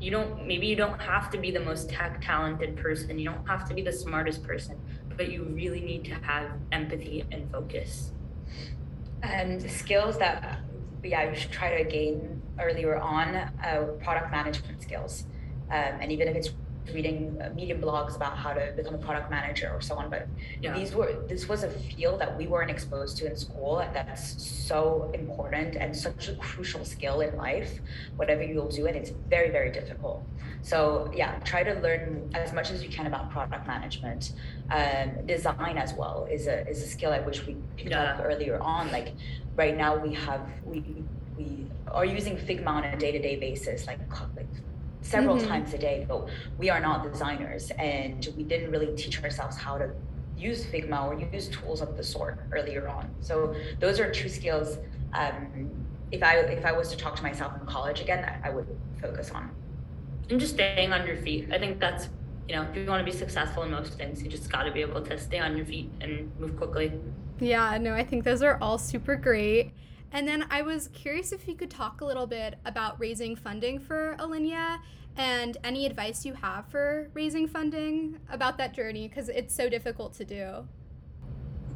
you 0.00 0.10
don't 0.10 0.46
maybe 0.46 0.66
you 0.66 0.76
don't 0.76 1.00
have 1.00 1.30
to 1.30 1.38
be 1.38 1.50
the 1.52 1.60
most 1.60 1.88
tech 1.88 2.20
talented 2.20 2.76
person. 2.76 3.18
You 3.18 3.30
don't 3.30 3.46
have 3.46 3.68
to 3.68 3.74
be 3.74 3.82
the 3.82 3.92
smartest 3.92 4.42
person 4.42 4.76
but 5.20 5.30
you 5.30 5.44
really 5.44 5.80
need 5.80 6.02
to 6.02 6.14
have 6.14 6.50
empathy 6.72 7.26
and 7.30 7.50
focus. 7.52 8.12
And 9.22 9.70
skills 9.70 10.16
that 10.18 10.60
yeah 11.04 11.28
you 11.28 11.34
should 11.34 11.50
try 11.50 11.82
to 11.82 11.88
gain 11.88 12.40
earlier 12.58 12.96
on 12.96 13.34
uh, 13.34 13.86
product 14.02 14.30
management 14.30 14.80
skills 14.82 15.24
um, 15.70 16.00
and 16.00 16.12
even 16.12 16.28
if 16.28 16.36
it's 16.36 16.50
reading 16.92 17.36
uh, 17.40 17.50
medium 17.54 17.80
blogs 17.80 18.16
about 18.16 18.36
how 18.36 18.52
to 18.52 18.72
become 18.76 18.94
a 18.94 18.98
product 18.98 19.30
manager 19.30 19.70
or 19.72 19.80
so 19.80 19.94
on 19.94 20.10
but 20.10 20.26
yeah. 20.62 20.76
these 20.76 20.94
were 20.94 21.24
this 21.28 21.48
was 21.48 21.62
a 21.62 21.70
field 21.70 22.20
that 22.20 22.36
we 22.36 22.46
weren't 22.46 22.70
exposed 22.70 23.16
to 23.16 23.26
in 23.26 23.36
school 23.36 23.84
that's 23.92 24.42
so 24.42 25.10
important 25.14 25.76
and 25.76 25.94
such 25.94 26.28
a 26.28 26.34
crucial 26.36 26.84
skill 26.84 27.20
in 27.20 27.36
life 27.36 27.80
whatever 28.16 28.42
you'll 28.42 28.68
do 28.68 28.86
and 28.86 28.96
it's 28.96 29.10
very 29.28 29.50
very 29.50 29.70
difficult 29.70 30.24
so 30.62 31.10
yeah 31.14 31.38
try 31.40 31.62
to 31.62 31.74
learn 31.80 32.30
as 32.34 32.52
much 32.52 32.70
as 32.70 32.82
you 32.82 32.88
can 32.88 33.06
about 33.06 33.30
product 33.30 33.66
management 33.66 34.32
um, 34.70 35.26
design 35.26 35.78
as 35.78 35.92
well 35.94 36.26
is 36.30 36.46
a 36.46 36.66
is 36.68 36.82
a 36.82 36.86
skill 36.86 37.12
i 37.12 37.20
wish 37.20 37.46
we 37.46 37.56
picked 37.76 37.90
yeah. 37.90 38.14
up 38.14 38.20
earlier 38.24 38.58
on 38.60 38.90
like 38.90 39.12
right 39.56 39.76
now 39.76 39.96
we 39.96 40.12
have 40.14 40.40
we 40.64 40.82
we 41.36 41.66
are 41.88 42.04
using 42.04 42.36
figma 42.36 42.68
on 42.68 42.84
a 42.84 42.96
day-to-day 42.96 43.36
basis 43.36 43.86
like 43.86 44.00
like 44.36 44.46
several 45.02 45.36
mm-hmm. 45.36 45.48
times 45.48 45.74
a 45.74 45.78
day, 45.78 46.04
but 46.08 46.28
we 46.58 46.70
are 46.70 46.80
not 46.80 47.10
designers 47.10 47.70
and 47.72 48.28
we 48.36 48.44
didn't 48.44 48.70
really 48.70 48.94
teach 48.96 49.22
ourselves 49.22 49.56
how 49.56 49.78
to 49.78 49.90
use 50.36 50.64
Figma 50.64 51.06
or 51.06 51.18
use 51.32 51.48
tools 51.48 51.80
of 51.80 51.96
the 51.96 52.02
sort 52.02 52.38
earlier 52.52 52.88
on. 52.88 53.10
So 53.20 53.54
those 53.78 54.00
are 54.00 54.10
two 54.10 54.28
skills. 54.28 54.78
Um, 55.12 55.70
if 56.12 56.22
I 56.22 56.36
if 56.36 56.64
I 56.64 56.72
was 56.72 56.88
to 56.90 56.96
talk 56.96 57.16
to 57.16 57.22
myself 57.22 57.52
in 57.60 57.66
college 57.66 58.00
again, 58.00 58.24
I, 58.24 58.48
I 58.48 58.50
would 58.50 58.66
focus 59.00 59.30
on. 59.30 59.50
And 60.28 60.40
just 60.40 60.54
staying 60.54 60.92
on 60.92 61.06
your 61.06 61.16
feet. 61.16 61.48
I 61.52 61.58
think 61.58 61.80
that's 61.80 62.08
you 62.48 62.56
know 62.56 62.62
if 62.62 62.76
you 62.76 62.86
want 62.86 63.04
to 63.04 63.10
be 63.10 63.16
successful 63.16 63.62
in 63.62 63.70
most 63.70 63.94
things, 63.94 64.22
you 64.22 64.28
just 64.28 64.50
got 64.50 64.64
to 64.64 64.72
be 64.72 64.80
able 64.80 65.02
to 65.02 65.18
stay 65.18 65.38
on 65.38 65.56
your 65.56 65.66
feet 65.66 65.90
and 66.00 66.30
move 66.38 66.56
quickly. 66.56 66.92
Yeah, 67.38 67.78
no, 67.78 67.94
I 67.94 68.04
think 68.04 68.24
those 68.24 68.42
are 68.42 68.58
all 68.60 68.78
super 68.78 69.16
great. 69.16 69.72
And 70.12 70.26
then 70.26 70.46
I 70.50 70.62
was 70.62 70.88
curious 70.88 71.32
if 71.32 71.46
you 71.46 71.54
could 71.54 71.70
talk 71.70 72.00
a 72.00 72.04
little 72.04 72.26
bit 72.26 72.58
about 72.64 72.98
raising 72.98 73.36
funding 73.36 73.78
for 73.78 74.16
Alinea 74.18 74.78
and 75.16 75.56
any 75.62 75.86
advice 75.86 76.24
you 76.24 76.34
have 76.34 76.66
for 76.66 77.10
raising 77.14 77.46
funding 77.46 78.18
about 78.30 78.58
that 78.58 78.74
journey 78.74 79.08
because 79.08 79.28
it's 79.28 79.54
so 79.54 79.68
difficult 79.68 80.14
to 80.14 80.24
do. 80.24 80.66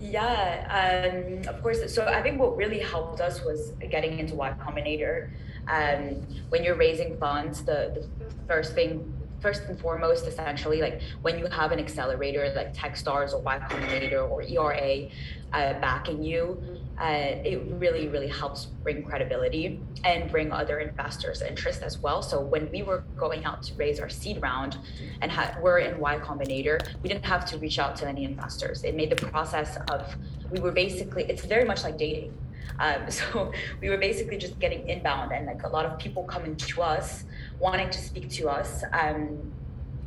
Yeah, 0.01 1.09
um, 1.09 1.49
of 1.49 1.63
course. 1.63 1.95
So 1.95 2.07
I 2.07 2.23
think 2.23 2.41
what 2.41 2.57
really 2.57 2.81
helped 2.81 3.21
us 3.21 3.43
was 3.45 3.71
getting 3.91 4.19
into 4.19 4.35
Y 4.35 4.53
Combinator. 4.61 5.31
Um, 5.69 6.27
when 6.51 6.63
you're 6.65 6.75
raising 6.75 7.17
funds, 7.17 7.63
the, 7.63 8.07
the 8.19 8.27
first 8.47 8.75
thing 8.75 9.13
first 9.45 9.65
and 9.69 9.79
foremost, 9.79 10.27
essentially, 10.27 10.81
like 10.81 11.03
when 11.21 11.39
you 11.39 11.47
have 11.49 11.71
an 11.71 11.79
accelerator 11.79 12.51
like 12.57 12.73
Techstars 12.73 13.35
or 13.35 13.41
Y 13.41 13.59
Combinator 13.69 14.21
or 14.31 14.41
ERA 14.41 15.07
uh, 15.53 15.79
backing 15.81 16.23
you, 16.23 16.59
uh, 16.99 17.51
it 17.53 17.61
really, 17.73 18.09
really 18.09 18.27
helps 18.27 18.65
bring 18.83 19.03
credibility 19.03 19.79
and 20.03 20.31
bring 20.31 20.51
other 20.51 20.79
investors 20.79 21.43
interest 21.43 21.83
as 21.83 21.99
well. 21.99 22.23
So 22.23 22.41
when 22.41 22.71
we 22.71 22.83
were 22.83 23.05
going 23.19 23.45
out 23.45 23.63
to 23.65 23.75
raise 23.75 24.01
our 24.01 24.09
seed 24.09 24.41
round 24.41 24.79
and 25.21 25.31
ha- 25.31 25.59
we're 25.61 25.81
in 25.81 26.01
Y 26.01 26.17
Combinator, 26.21 26.81
we 27.03 27.11
didn't 27.11 27.27
have 27.27 27.45
to 27.51 27.59
reach 27.59 27.79
out 27.79 27.97
to 27.97 28.09
any 28.09 28.25
investors. 28.25 28.83
It 28.83 28.95
made 28.97 29.11
the 29.11 29.21
process 29.27 29.77
of, 29.91 30.17
we 30.51 30.59
were 30.61 30.73
basically, 30.73 31.25
it's 31.25 31.45
very 31.45 31.67
much 31.67 31.85
like 31.85 31.99
dating. 31.99 32.33
Um, 32.79 33.11
so 33.19 33.53
we 33.83 33.91
were 33.91 33.99
basically 33.99 34.39
just 34.39 34.59
getting 34.59 34.89
inbound 34.89 35.33
and 35.33 35.45
like 35.47 35.65
a 35.65 35.69
lot 35.69 35.85
of 35.85 35.99
people 35.99 36.25
coming 36.25 36.57
to 36.57 36.83
us 36.83 37.25
wanting 37.59 37.91
to 37.91 37.99
speak 37.99 38.31
to 38.31 38.49
us. 38.49 38.85
Um, 38.93 39.53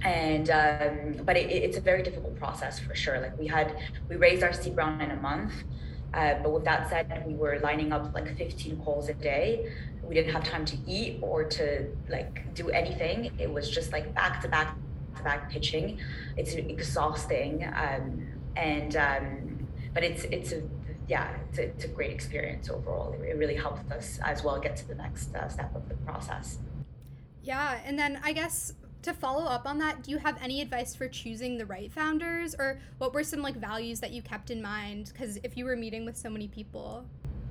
and 0.04 0.50
um, 0.52 1.24
but 1.26 1.36
it, 1.38 1.52
it's 1.52 1.78
a 1.78 1.82
very 1.82 2.04
difficult 2.04 2.38
process 2.38 2.80
for 2.80 2.94
sure. 2.94 3.20
Like 3.20 3.38
we 3.38 3.48
had 3.48 3.76
we 4.10 4.16
raised 4.16 4.44
our 4.44 4.54
seed 4.54 4.76
round 4.76 5.02
in 5.02 5.12
a 5.12 5.16
month. 5.16 5.54
Uh, 6.14 6.36
but 6.42 6.52
with 6.52 6.64
that 6.64 6.90
said, 6.90 7.24
we 7.28 7.34
were 7.34 7.60
lining 7.60 7.92
up 7.92 8.14
like 8.14 8.38
15 8.38 8.78
calls 8.78 9.10
a 9.10 9.14
day. 9.14 9.72
We 10.04 10.16
didn't 10.16 10.32
have 10.34 10.44
time 10.44 10.66
to 10.66 10.78
eat 10.88 11.20
or 11.22 11.44
to 11.44 11.86
like 12.10 12.54
do 12.54 12.70
anything. 12.70 13.32
It 13.38 13.52
was 13.52 13.70
just 13.70 13.92
like 13.92 14.14
back 14.16 14.42
to 14.42 14.48
back 14.48 14.76
to 15.18 15.24
back 15.24 15.52
pitching. 15.52 16.00
It's 16.38 16.54
exhausting, 16.54 17.66
um, 17.76 18.26
and 18.56 18.96
um, 18.96 19.68
but 19.94 20.04
it's 20.04 20.24
it's 20.26 20.54
a 20.54 20.62
yeah, 21.08 21.30
it's 21.50 21.58
a, 21.58 21.64
it's 21.64 21.86
a 21.86 21.88
great 21.88 22.12
experience 22.12 22.70
overall. 22.70 23.16
It, 23.22 23.38
really 23.38 23.56
helped 23.56 23.92
us 23.92 24.20
as 24.24 24.44
well 24.44 24.60
get 24.60 24.76
to 24.78 24.88
the 24.88 24.96
next 24.96 25.34
uh, 25.36 25.48
step 25.48 25.76
of 25.76 25.88
the 25.88 25.96
process. 25.96 26.58
Yeah, 27.48 27.80
and 27.86 27.98
then 27.98 28.20
I 28.24 28.34
guess 28.34 28.74
to 29.04 29.14
follow 29.14 29.46
up 29.46 29.66
on 29.66 29.78
that, 29.78 30.04
do 30.04 30.12
you 30.12 30.18
have 30.18 30.38
any 30.44 30.62
advice 30.62 30.94
for 30.94 31.08
choosing 31.08 31.58
the 31.58 31.66
right 31.66 31.90
founders, 31.90 32.54
or 32.60 32.78
what 32.98 33.14
were 33.14 33.24
some 33.24 33.42
like 33.42 33.56
values 33.56 34.02
that 34.02 34.12
you 34.12 34.22
kept 34.22 34.52
in 34.52 34.62
mind? 34.62 35.12
Because 35.14 35.38
if 35.44 35.56
you 35.56 35.64
were 35.64 35.78
meeting 35.78 36.04
with 36.04 36.18
so 36.18 36.30
many 36.30 36.50
people, 36.50 37.06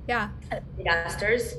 yeah, 0.07 0.29
uh, 0.51 0.59
investors. 0.77 1.55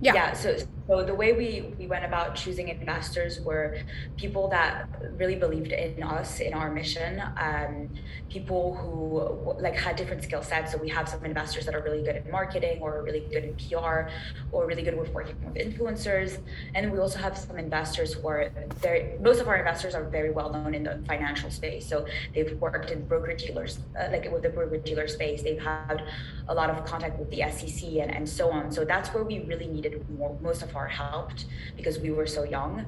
Yeah. 0.00 0.14
Yeah. 0.14 0.32
So 0.32 0.56
so 0.86 1.02
the 1.02 1.14
way 1.14 1.32
we, 1.32 1.72
we 1.78 1.86
went 1.86 2.04
about 2.04 2.34
choosing 2.34 2.68
investors 2.68 3.40
were 3.40 3.78
people 4.18 4.48
that 4.48 4.86
really 5.16 5.34
believed 5.34 5.72
in 5.72 6.02
us, 6.02 6.40
in 6.40 6.52
our 6.52 6.70
mission, 6.70 7.22
um, 7.38 7.88
people 8.28 8.74
who 8.74 9.58
like 9.62 9.76
had 9.76 9.96
different 9.96 10.22
skill 10.22 10.42
sets. 10.42 10.72
So 10.72 10.78
we 10.78 10.90
have 10.90 11.08
some 11.08 11.24
investors 11.24 11.64
that 11.64 11.74
are 11.74 11.80
really 11.80 12.02
good 12.02 12.16
at 12.16 12.30
marketing 12.30 12.82
or 12.82 13.02
really 13.02 13.20
good 13.20 13.44
in 13.44 13.54
PR 13.54 14.10
or 14.52 14.66
really 14.66 14.82
good 14.82 14.98
with 14.98 15.10
working 15.14 15.36
with 15.42 15.54
influencers. 15.54 16.38
And 16.74 16.92
we 16.92 16.98
also 16.98 17.18
have 17.18 17.38
some 17.38 17.58
investors 17.58 18.12
who 18.12 18.28
are 18.28 18.50
very, 18.82 19.18
most 19.20 19.40
of 19.40 19.48
our 19.48 19.56
investors 19.56 19.94
are 19.94 20.04
very 20.04 20.30
well 20.30 20.52
known 20.52 20.74
in 20.74 20.82
the 20.82 21.02
financial 21.06 21.50
space. 21.50 21.88
So 21.88 22.04
they've 22.34 22.52
worked 22.60 22.90
in 22.90 23.06
broker 23.06 23.32
dealers, 23.32 23.78
uh, 23.98 24.08
like 24.10 24.30
with 24.30 24.42
the 24.42 24.50
broker 24.50 24.76
dealer 24.76 25.08
space. 25.08 25.42
They've 25.42 25.62
had 25.62 26.04
a 26.48 26.54
lot 26.54 26.68
of 26.68 26.84
contact 26.84 27.18
with 27.18 27.30
the 27.30 27.42
SEC 27.50 27.88
and, 28.02 28.14
and 28.14 28.28
so 28.28 28.50
on. 28.50 28.70
So 28.70 28.84
that's 28.84 29.08
where 29.14 29.24
we 29.24 29.38
really 29.44 29.66
needed 29.84 30.40
most 30.42 30.62
of 30.62 30.74
our 30.76 30.88
helped 30.88 31.46
because 31.76 31.98
we 31.98 32.10
were 32.10 32.26
so 32.26 32.44
young. 32.44 32.84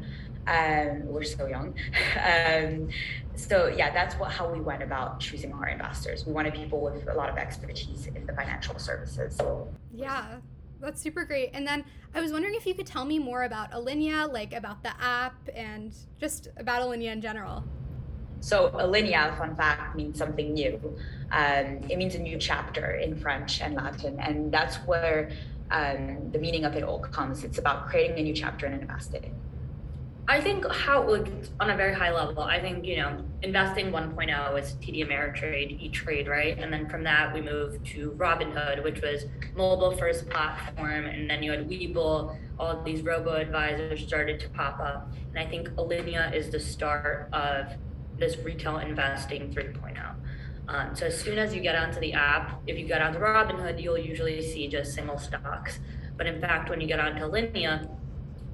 Um, 0.47 1.07
we're 1.07 1.25
so 1.25 1.47
young. 1.47 1.75
um, 2.25 2.89
so 3.35 3.67
yeah, 3.67 3.93
that's 3.93 4.15
what 4.15 4.31
how 4.31 4.51
we 4.51 4.61
went 4.61 4.83
about 4.83 5.21
choosing 5.21 5.53
our 5.53 5.69
investors. 5.69 6.25
We 6.27 6.33
wanted 6.33 6.55
people 6.55 6.81
with 6.81 7.09
a 7.09 7.15
lot 7.15 7.29
of 7.29 7.37
expertise 7.37 8.07
in 8.07 8.27
the 8.27 8.33
financial 8.33 8.79
services. 8.79 9.39
Yeah, 9.93 10.37
that's 10.81 11.01
super 11.01 11.25
great. 11.25 11.51
And 11.53 11.67
then 11.67 11.85
I 12.15 12.21
was 12.21 12.33
wondering 12.33 12.55
if 12.55 12.67
you 12.67 12.75
could 12.75 12.87
tell 12.87 13.05
me 13.05 13.19
more 13.19 13.43
about 13.43 13.73
Alinea, 13.73 14.33
like 14.33 14.53
about 14.53 14.83
the 14.83 14.93
app 15.01 15.37
and 15.55 15.95
just 16.21 16.49
about 16.57 16.83
Alinea 16.83 17.13
in 17.13 17.21
general. 17.21 17.65
So 18.41 18.71
Alinea, 18.71 19.37
fun 19.37 19.57
fact, 19.57 19.97
means 19.97 20.19
something 20.19 20.53
new. 20.55 20.79
Um, 21.33 21.81
it 21.91 21.99
means 21.99 22.15
a 22.15 22.21
new 22.21 22.39
chapter 22.39 22.93
in 22.93 23.17
French 23.17 23.61
and 23.61 23.75
Latin, 23.75 24.21
and 24.21 24.53
that's 24.53 24.77
where 24.87 25.31
um, 25.71 26.31
the 26.33 26.39
meaning 26.39 26.65
of 26.65 26.75
it 26.75 26.83
all 26.83 27.01
comes. 27.01 27.45
It's 27.45 27.59
about 27.59 27.89
creating 27.89 28.19
a 28.19 28.23
new 28.23 28.35
chapter 28.35 28.67
in 28.67 28.73
investing. 28.75 29.35
I 30.29 30.41
think 30.41 30.67
how, 30.69 31.09
like, 31.09 31.29
on 31.61 31.71
a 31.71 31.77
very 31.77 31.95
high 31.95 32.13
level, 32.13 32.43
I 32.43 32.61
think, 32.61 32.85
you 32.85 32.97
know, 32.97 33.25
investing 33.43 33.93
1.0 33.93 34.61
is 34.61 34.73
TD 34.75 35.07
Ameritrade, 35.07 35.81
E-Trade, 35.81 36.27
right? 36.27 36.59
And 36.59 36.73
then 36.73 36.89
from 36.89 37.05
that, 37.05 37.33
we 37.33 37.41
moved 37.41 37.87
to 37.87 38.11
Robinhood, 38.13 38.83
which 38.83 39.01
was 39.03 39.27
mobile 39.55 39.97
first 39.97 40.29
platform. 40.29 41.07
And 41.07 41.31
then 41.31 41.45
you 41.45 41.53
had 41.53 41.69
Webull, 41.69 42.37
all 42.59 42.83
these 42.83 43.03
robo 43.03 43.35
advisors 43.35 44.05
started 44.05 44.41
to 44.41 44.49
pop 44.49 44.81
up. 44.81 45.13
And 45.31 45.39
I 45.39 45.49
think 45.49 45.69
Alinea 45.71 46.35
is 46.35 46.51
the 46.51 46.59
start 46.59 47.29
of 47.33 47.67
this 48.19 48.37
retail 48.39 48.79
investing 48.79 49.53
3.0. 49.53 50.15
Um, 50.69 50.97
so 50.97 51.07
as 51.07 51.21
soon 51.21 51.39
as 51.39 51.55
you 51.55 51.61
get 51.61 51.77
onto 51.77 52.01
the 52.01 52.13
app, 52.13 52.61
if 52.67 52.79
you 52.79 52.87
get 52.87 53.01
onto 53.01 53.19
Robinhood, 53.19 53.81
you'll 53.81 53.99
usually 53.99 54.43
see 54.43 54.67
just 54.69 54.95
single 54.95 55.19
stocks. 55.19 55.79
But 56.17 56.27
in 56.27 56.41
fact, 56.41 56.71
when 56.71 56.81
you 56.81 56.87
get 56.87 56.99
onto 56.99 57.23
Alinea, 57.23 57.89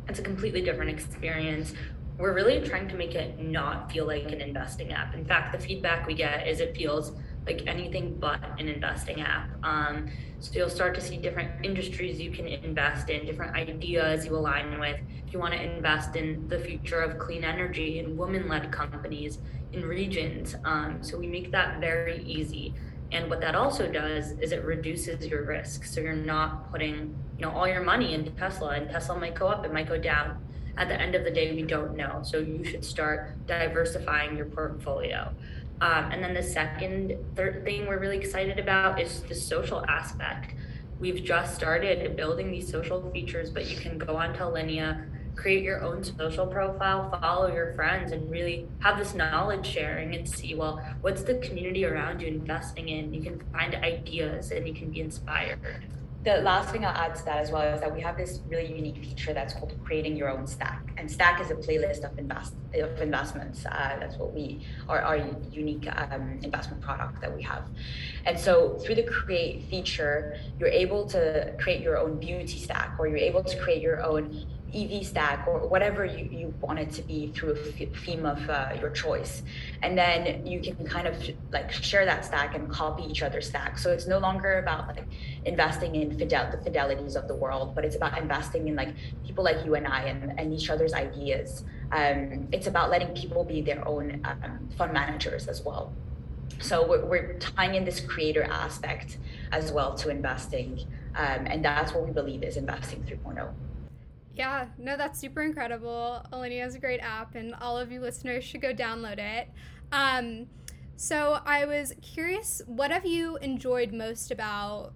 it's 0.09 0.19
a 0.19 0.23
completely 0.23 0.61
different 0.61 0.91
experience. 0.91 1.73
We're 2.19 2.35
really 2.35 2.61
trying 2.61 2.89
to 2.89 2.97
make 2.97 3.15
it 3.15 3.41
not 3.41 3.91
feel 3.91 4.07
like 4.07 4.31
an 4.31 4.41
investing 4.41 4.93
app. 4.93 5.15
In 5.15 5.25
fact, 5.25 5.53
the 5.53 5.65
feedback 5.65 6.07
we 6.07 6.15
get 6.15 6.47
is 6.47 6.61
it 6.61 6.77
feels 6.77 7.13
like 7.47 7.65
anything 7.67 8.17
but 8.21 8.41
an 8.59 8.69
investing 8.69 9.21
app. 9.21 9.51
Um, 9.65 10.09
so 10.41 10.53
you'll 10.55 10.71
start 10.71 10.95
to 10.95 11.01
see 11.01 11.17
different 11.17 11.65
industries 11.65 12.21
you 12.21 12.31
can 12.31 12.47
invest 12.47 13.11
in, 13.11 13.27
different 13.27 13.57
ideas 13.57 14.25
you 14.27 14.37
align 14.37 14.79
with. 14.79 14.99
If 15.27 15.33
you 15.33 15.39
want 15.39 15.55
to 15.55 15.63
invest 15.63 16.15
in 16.17 16.47
the 16.49 16.59
future 16.59 17.01
of 17.01 17.19
clean 17.19 17.45
energy 17.45 17.99
and 17.99 18.17
women 18.17 18.49
led 18.49 18.71
companies 18.71 19.39
in 19.73 19.85
regions. 19.85 20.55
Um, 20.65 20.99
so 21.03 21.19
we 21.19 21.27
make 21.27 21.51
that 21.53 21.81
very 21.81 22.23
easy. 22.25 22.75
and 23.13 23.29
what 23.29 23.41
that 23.41 23.55
also 23.55 23.91
does 23.93 24.33
is 24.41 24.53
it 24.53 24.65
reduces 24.65 25.27
your 25.27 25.45
risk. 25.45 25.85
So 25.85 26.01
you're 26.01 26.15
not 26.15 26.71
putting, 26.71 27.15
you 27.37 27.45
know, 27.45 27.51
all 27.51 27.69
your 27.69 27.83
money 27.83 28.15
into 28.15 28.31
Tesla 28.31 28.71
and 28.71 28.89
Tesla 28.89 29.19
might 29.19 29.35
go 29.35 29.49
up, 29.49 29.67
it 29.67 29.73
might 29.73 29.87
go 29.87 29.99
down. 29.99 30.43
At 30.79 30.89
the 30.89 30.99
end 30.99 31.15
of 31.15 31.23
the 31.23 31.31
day, 31.31 31.55
we 31.55 31.63
don't 31.63 31.95
know. 31.95 32.21
So 32.25 32.39
you 32.39 32.65
should 32.65 32.83
start 32.83 33.47
diversifying 33.47 34.39
your 34.39 34.47
portfolio. 34.47 35.35
Um, 35.83 36.13
and 36.13 36.23
then 36.23 36.33
the 36.33 36.43
second, 36.43 37.17
third 37.35 37.65
thing 37.65 37.87
we're 37.87 37.99
really 37.99 38.19
excited 38.19 38.59
about 38.59 39.01
is 39.01 39.23
the 39.23 39.35
social 39.35 39.85
aspect. 39.87 40.55
We've 41.01 41.23
just 41.23 41.57
started 41.57 42.17
building 42.17 42.53
these 42.53 42.71
social 42.71 43.11
features, 43.11 43.51
but 43.51 43.69
you 43.69 43.77
can 43.77 43.99
go 43.99 44.17
onto 44.17 44.41
Alinea 44.41 45.05
create 45.35 45.65
your 45.65 45.83
own 45.83 46.05
social 46.05 46.47
profile, 46.47 47.11
follow 47.21 47.53
your 47.53 47.73
friends, 47.75 48.13
and 48.13 48.31
really 48.31 48.67
have 48.81 48.99
this 48.99 49.15
knowledge 49.15 49.67
sharing 49.67 50.15
and 50.15 50.29
see, 50.29 50.55
well, 50.55 50.85
what's 51.01 51.23
the 51.23 51.35
community 51.37 51.85
around 51.85 52.21
you 52.21 52.29
investing 52.29 52.89
in? 52.89 53.13
You 53.13 53.23
can 53.23 53.43
find 53.53 53.75
ideas 53.75 54.51
and 54.51 54.67
you 54.67 54.75
can 54.75 54.91
be 54.91 55.01
inspired. 55.01 55.87
The 56.25 56.37
last 56.37 56.71
thing 56.71 56.85
I'll 56.85 56.95
add 56.95 57.17
to 57.17 57.25
that 57.25 57.39
as 57.39 57.51
well 57.51 57.63
is 57.75 57.81
that 57.81 57.93
we 57.93 58.01
have 58.01 58.17
this 58.17 58.41
really 58.49 58.73
unique 58.73 58.99
feature 59.05 59.35
that's 59.35 59.55
called 59.55 59.75
creating 59.85 60.17
your 60.17 60.31
own 60.31 60.47
stack. 60.47 60.93
And 60.97 61.11
stack 61.11 61.41
is 61.41 61.51
a 61.51 61.57
playlist 61.57 62.05
of 62.09 62.17
invest 62.17 62.55
of 62.75 63.01
investments. 63.01 63.67
Uh, 63.67 63.97
that's 63.99 64.17
what 64.17 64.33
we 64.33 64.65
are 64.89 65.03
our 65.03 65.17
unique 65.51 65.89
um, 65.97 66.39
investment 66.43 66.81
product 66.81 67.21
that 67.23 67.35
we 67.35 67.43
have. 67.43 67.69
And 68.25 68.39
so 68.39 68.79
through 68.79 68.95
the 68.95 69.03
create 69.03 69.65
feature, 69.65 70.37
you're 70.61 70.69
able 70.69 71.07
to 71.09 71.55
create 71.59 71.83
your 71.83 71.99
own 71.99 72.21
beauty 72.21 72.59
stack, 72.59 72.95
or 73.01 73.09
you're 73.09 73.19
able 73.19 73.43
to 73.43 73.59
create 73.59 73.83
your 73.83 74.01
own 74.03 74.47
EV 74.75 75.07
stack 75.07 75.47
or 75.47 75.67
whatever 75.67 76.05
you, 76.05 76.29
you 76.31 76.55
want 76.61 76.79
it 76.79 76.91
to 76.93 77.03
be 77.03 77.29
through 77.35 77.53
a 77.53 77.87
theme 77.87 78.25
of 78.25 78.49
uh, 78.49 78.71
your 78.81 78.91
choice. 78.91 79.43
And 79.83 79.97
then 79.97 80.47
you 80.47 80.61
can 80.61 80.87
kind 80.87 81.07
of 81.07 81.17
like 81.51 81.71
share 81.71 82.05
that 82.05 82.25
stack 82.25 82.55
and 82.55 82.71
copy 82.71 83.03
each 83.05 83.23
other's 83.23 83.49
stack. 83.49 83.79
So 83.79 83.91
it's 83.91 84.07
no 84.07 84.19
longer 84.19 84.59
about 84.59 84.89
like 84.89 85.05
investing 85.45 85.95
in 85.95 86.17
fidel- 86.19 86.51
the 86.51 86.59
fidelities 86.59 87.17
of 87.17 87.29
the 87.29 87.35
world, 87.35 87.75
but 87.75 87.85
it's 87.85 87.97
about 87.97 88.19
investing 88.19 88.69
in 88.69 88.77
like 88.77 88.95
people 89.27 89.45
like 89.45 89.65
you 89.65 89.75
and 89.75 89.87
I 89.87 90.05
and, 90.05 90.39
and 90.39 90.53
each 90.55 90.71
other's 90.71 90.95
ideas. 90.95 91.65
Um, 91.93 92.49
it's 92.53 92.67
about 92.67 92.91
letting 92.91 93.15
people 93.15 93.45
be 93.45 93.61
their 93.61 93.87
own 93.87 94.23
um, 94.25 94.69
fund 94.79 94.93
managers 94.93 95.49
as 95.49 95.63
well. 95.63 95.93
So 96.61 96.87
we're, 96.87 97.05
we're, 97.05 97.39
tying 97.39 97.75
in 97.75 97.85
this 97.85 98.01
creator 98.01 98.45
aspect 98.45 99.19
as 99.51 99.73
well 99.73 99.95
to 99.97 100.11
investing. 100.11 100.81
Um, 101.17 101.47
and 101.47 101.65
that's 101.65 101.93
what 101.93 102.07
we 102.07 102.13
believe 102.13 102.43
is 102.43 102.57
investing 102.57 103.03
3.0. 103.03 103.53
Yeah, 104.35 104.67
no, 104.79 104.97
that's 104.97 105.19
super 105.19 105.43
incredible. 105.43 106.25
Alinea 106.33 106.67
is 106.67 106.75
a 106.75 106.79
great 106.79 107.01
app, 107.01 107.35
and 107.35 107.55
all 107.61 107.79
of 107.79 107.93
you 107.93 108.01
listeners 108.01 108.45
should 108.45 108.63
go 108.63 108.73
download 108.73 109.19
it. 109.19 109.51
Um, 109.93 110.47
so 110.97 111.39
I 111.45 111.67
was 111.67 111.93
curious, 112.01 112.63
what 112.67 112.91
have 112.91 113.05
you 113.05 113.37
enjoyed 113.39 113.93
most 113.93 114.31
about 114.31 114.95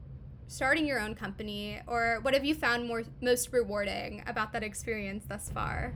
starting 0.48 0.86
your 0.86 1.00
own 1.00 1.14
company, 1.14 1.80
or 1.86 2.20
what 2.22 2.32
have 2.32 2.44
you 2.44 2.54
found 2.54 2.86
more 2.86 3.02
most 3.20 3.52
rewarding 3.52 4.22
about 4.26 4.52
that 4.52 4.62
experience 4.62 5.24
thus 5.28 5.50
far? 5.50 5.92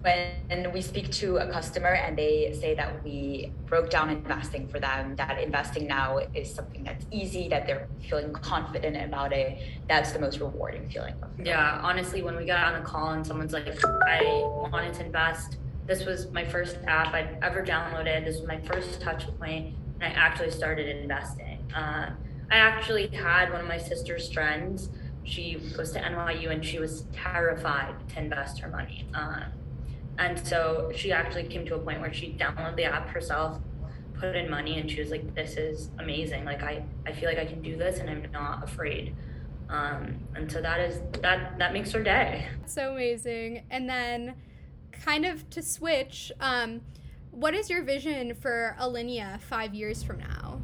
When 0.00 0.72
we 0.72 0.80
speak 0.80 1.10
to 1.10 1.36
a 1.36 1.50
customer 1.50 1.90
and 1.90 2.16
they 2.16 2.56
say 2.58 2.74
that 2.74 3.02
we 3.04 3.52
broke 3.66 3.90
down 3.90 4.10
investing 4.10 4.66
for 4.68 4.80
them, 4.80 5.14
that 5.16 5.38
investing 5.42 5.86
now 5.86 6.18
is 6.34 6.52
something 6.52 6.82
that's 6.82 7.04
easy, 7.10 7.48
that 7.48 7.66
they're 7.66 7.88
feeling 8.08 8.32
confident 8.32 8.96
about 8.96 9.32
it, 9.32 9.58
that's 9.88 10.12
the 10.12 10.18
most 10.18 10.40
rewarding 10.40 10.88
feeling. 10.88 11.14
Yeah, 11.42 11.80
honestly, 11.82 12.22
when 12.22 12.36
we 12.36 12.46
got 12.46 12.72
on 12.72 12.80
a 12.80 12.84
call 12.84 13.10
and 13.10 13.26
someone's 13.26 13.52
like, 13.52 13.68
I 13.84 14.22
wanted 14.72 14.94
to 14.94 15.06
invest, 15.06 15.58
this 15.86 16.04
was 16.04 16.30
my 16.30 16.44
first 16.44 16.78
app 16.86 17.12
I've 17.12 17.36
ever 17.42 17.64
downloaded, 17.64 18.24
this 18.24 18.38
was 18.38 18.48
my 18.48 18.60
first 18.60 19.00
touch 19.00 19.26
point, 19.38 19.74
and 20.00 20.04
I 20.04 20.16
actually 20.16 20.50
started 20.50 20.88
investing. 20.88 21.58
Uh, 21.74 22.10
I 22.50 22.56
actually 22.56 23.08
had 23.08 23.50
one 23.50 23.60
of 23.60 23.66
my 23.66 23.78
sister's 23.78 24.30
friends. 24.32 24.90
She 25.24 25.54
goes 25.76 25.92
to 25.92 26.00
NYU 26.00 26.50
and 26.50 26.64
she 26.64 26.78
was 26.78 27.04
terrified 27.12 27.94
to 28.10 28.18
invest 28.18 28.58
her 28.58 28.68
money. 28.68 29.06
Uh, 29.14 29.44
and 30.18 30.38
so 30.38 30.92
she 30.94 31.12
actually 31.12 31.44
came 31.44 31.64
to 31.66 31.74
a 31.74 31.78
point 31.78 32.00
where 32.00 32.12
she 32.12 32.36
downloaded 32.38 32.76
the 32.76 32.84
app 32.84 33.08
herself, 33.08 33.58
put 34.14 34.36
in 34.36 34.50
money, 34.50 34.78
and 34.78 34.90
she 34.90 35.00
was 35.00 35.10
like, 35.10 35.34
"This 35.34 35.56
is 35.56 35.90
amazing! 35.98 36.44
Like 36.44 36.62
I, 36.62 36.84
I 37.06 37.12
feel 37.12 37.28
like 37.28 37.38
I 37.38 37.46
can 37.46 37.62
do 37.62 37.76
this, 37.76 37.98
and 37.98 38.10
I'm 38.10 38.30
not 38.30 38.62
afraid." 38.62 39.14
Um, 39.68 40.18
and 40.34 40.50
so 40.50 40.60
that 40.60 40.80
is 40.80 41.00
that 41.22 41.58
that 41.58 41.72
makes 41.72 41.92
her 41.92 42.02
day. 42.02 42.48
So 42.66 42.92
amazing. 42.92 43.64
And 43.70 43.88
then, 43.88 44.34
kind 44.92 45.24
of 45.24 45.48
to 45.50 45.62
switch, 45.62 46.30
um, 46.40 46.82
what 47.30 47.54
is 47.54 47.70
your 47.70 47.82
vision 47.82 48.34
for 48.34 48.76
Alinea 48.78 49.40
five 49.40 49.74
years 49.74 50.02
from 50.02 50.18
now? 50.18 50.60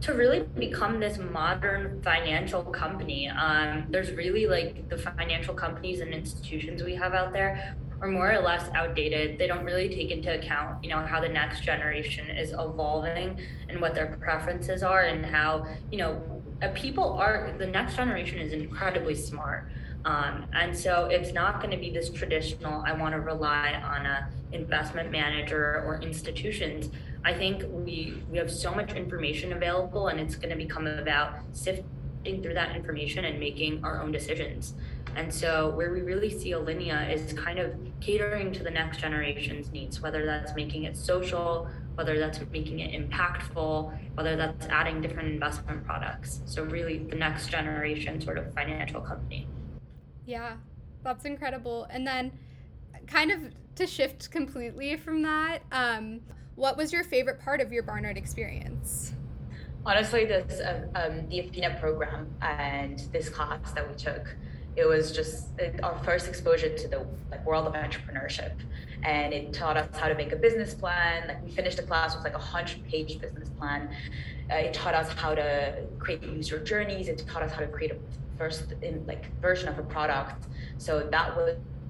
to 0.00 0.14
really 0.14 0.40
become 0.56 0.98
this 0.98 1.18
modern 1.18 2.00
financial 2.02 2.62
company. 2.62 3.28
Um, 3.28 3.84
there's 3.90 4.10
really 4.12 4.46
like 4.46 4.88
the 4.88 4.96
financial 4.96 5.52
companies 5.52 6.00
and 6.00 6.14
institutions 6.14 6.82
we 6.82 6.94
have 6.94 7.12
out 7.12 7.34
there 7.34 7.76
are 8.00 8.08
more 8.08 8.32
or 8.32 8.40
less 8.40 8.68
outdated. 8.74 9.38
They 9.38 9.46
don't 9.46 9.64
really 9.64 9.88
take 9.88 10.10
into 10.10 10.34
account, 10.34 10.82
you 10.82 10.90
know, 10.90 10.98
how 10.98 11.20
the 11.20 11.28
next 11.28 11.62
generation 11.62 12.30
is 12.30 12.52
evolving 12.52 13.38
and 13.68 13.80
what 13.80 13.94
their 13.94 14.16
preferences 14.20 14.82
are 14.82 15.02
and 15.02 15.24
how, 15.24 15.66
you 15.90 15.98
know, 15.98 16.42
uh, 16.62 16.68
people 16.74 17.12
are 17.14 17.54
the 17.58 17.66
next 17.66 17.96
generation 17.96 18.38
is 18.38 18.52
incredibly 18.52 19.14
smart. 19.14 19.70
Um, 20.04 20.46
and 20.54 20.76
so 20.76 21.06
it's 21.06 21.32
not 21.32 21.60
going 21.60 21.70
to 21.72 21.76
be 21.76 21.90
this 21.90 22.08
traditional, 22.10 22.82
I 22.86 22.92
want 22.92 23.12
to 23.14 23.20
rely 23.20 23.80
on 23.84 24.06
a 24.06 24.30
investment 24.52 25.10
manager 25.10 25.82
or 25.86 26.00
institutions. 26.00 26.90
I 27.24 27.34
think 27.34 27.64
we 27.68 28.22
we 28.30 28.38
have 28.38 28.50
so 28.50 28.74
much 28.74 28.94
information 28.94 29.52
available 29.52 30.08
and 30.08 30.18
it's 30.18 30.36
going 30.36 30.50
to 30.50 30.56
become 30.56 30.86
about 30.86 31.34
sifting 31.52 31.84
through 32.24 32.54
that 32.54 32.76
information 32.76 33.24
and 33.24 33.38
making 33.40 33.84
our 33.84 34.02
own 34.02 34.12
decisions. 34.12 34.74
And 35.16 35.32
so, 35.32 35.70
where 35.70 35.92
we 35.92 36.02
really 36.02 36.30
see 36.30 36.52
Alinea 36.52 37.12
is 37.12 37.32
kind 37.32 37.58
of 37.58 37.74
catering 38.00 38.52
to 38.52 38.62
the 38.62 38.70
next 38.70 38.98
generation's 38.98 39.70
needs, 39.72 40.00
whether 40.00 40.24
that's 40.24 40.54
making 40.54 40.84
it 40.84 40.96
social, 40.96 41.68
whether 41.96 42.18
that's 42.18 42.40
making 42.52 42.80
it 42.80 42.92
impactful, 42.92 43.98
whether 44.14 44.36
that's 44.36 44.66
adding 44.66 45.00
different 45.00 45.28
investment 45.28 45.84
products. 45.84 46.42
So, 46.46 46.62
really, 46.62 46.98
the 46.98 47.16
next 47.16 47.48
generation 47.48 48.20
sort 48.20 48.38
of 48.38 48.54
financial 48.54 49.00
company. 49.00 49.48
Yeah, 50.26 50.56
that's 51.02 51.24
incredible. 51.24 51.88
And 51.90 52.06
then, 52.06 52.32
kind 53.06 53.32
of 53.32 53.40
to 53.76 53.86
shift 53.86 54.30
completely 54.30 54.96
from 54.96 55.22
that, 55.22 55.62
um, 55.72 56.20
what 56.54 56.76
was 56.76 56.92
your 56.92 57.02
favorite 57.02 57.40
part 57.40 57.60
of 57.60 57.72
your 57.72 57.82
Barnard 57.82 58.16
experience? 58.16 59.12
Honestly, 59.86 60.24
this 60.26 60.60
uh, 60.60 60.86
um, 60.94 61.28
the 61.28 61.40
Athena 61.40 61.78
program 61.80 62.28
and 62.42 62.98
this 63.12 63.28
class 63.28 63.72
that 63.72 63.88
we 63.88 63.94
took 63.94 64.36
it 64.76 64.86
was 64.86 65.12
just 65.12 65.48
our 65.82 65.98
first 66.04 66.28
exposure 66.28 66.74
to 66.76 66.88
the 66.88 67.06
like 67.30 67.44
world 67.44 67.66
of 67.66 67.74
entrepreneurship. 67.74 68.52
And 69.02 69.32
it 69.32 69.52
taught 69.52 69.76
us 69.76 69.96
how 69.96 70.08
to 70.08 70.14
make 70.14 70.32
a 70.32 70.36
business 70.36 70.74
plan. 70.74 71.28
Like 71.28 71.44
we 71.44 71.50
finished 71.50 71.76
the 71.76 71.82
class 71.82 72.14
with 72.14 72.24
like 72.24 72.34
a 72.34 72.38
hundred 72.38 72.84
page 72.86 73.20
business 73.20 73.48
plan. 73.50 73.90
Uh, 74.50 74.56
it 74.56 74.74
taught 74.74 74.94
us 74.94 75.12
how 75.12 75.34
to 75.34 75.84
create 75.98 76.22
user 76.22 76.62
journeys. 76.62 77.08
It 77.08 77.24
taught 77.26 77.42
us 77.42 77.52
how 77.52 77.60
to 77.60 77.66
create 77.66 77.92
a 77.92 77.96
first 78.38 78.72
in 78.82 79.04
like 79.06 79.30
version 79.40 79.68
of 79.68 79.78
a 79.78 79.82
product. 79.82 80.46
So 80.78 81.08
that 81.10 81.36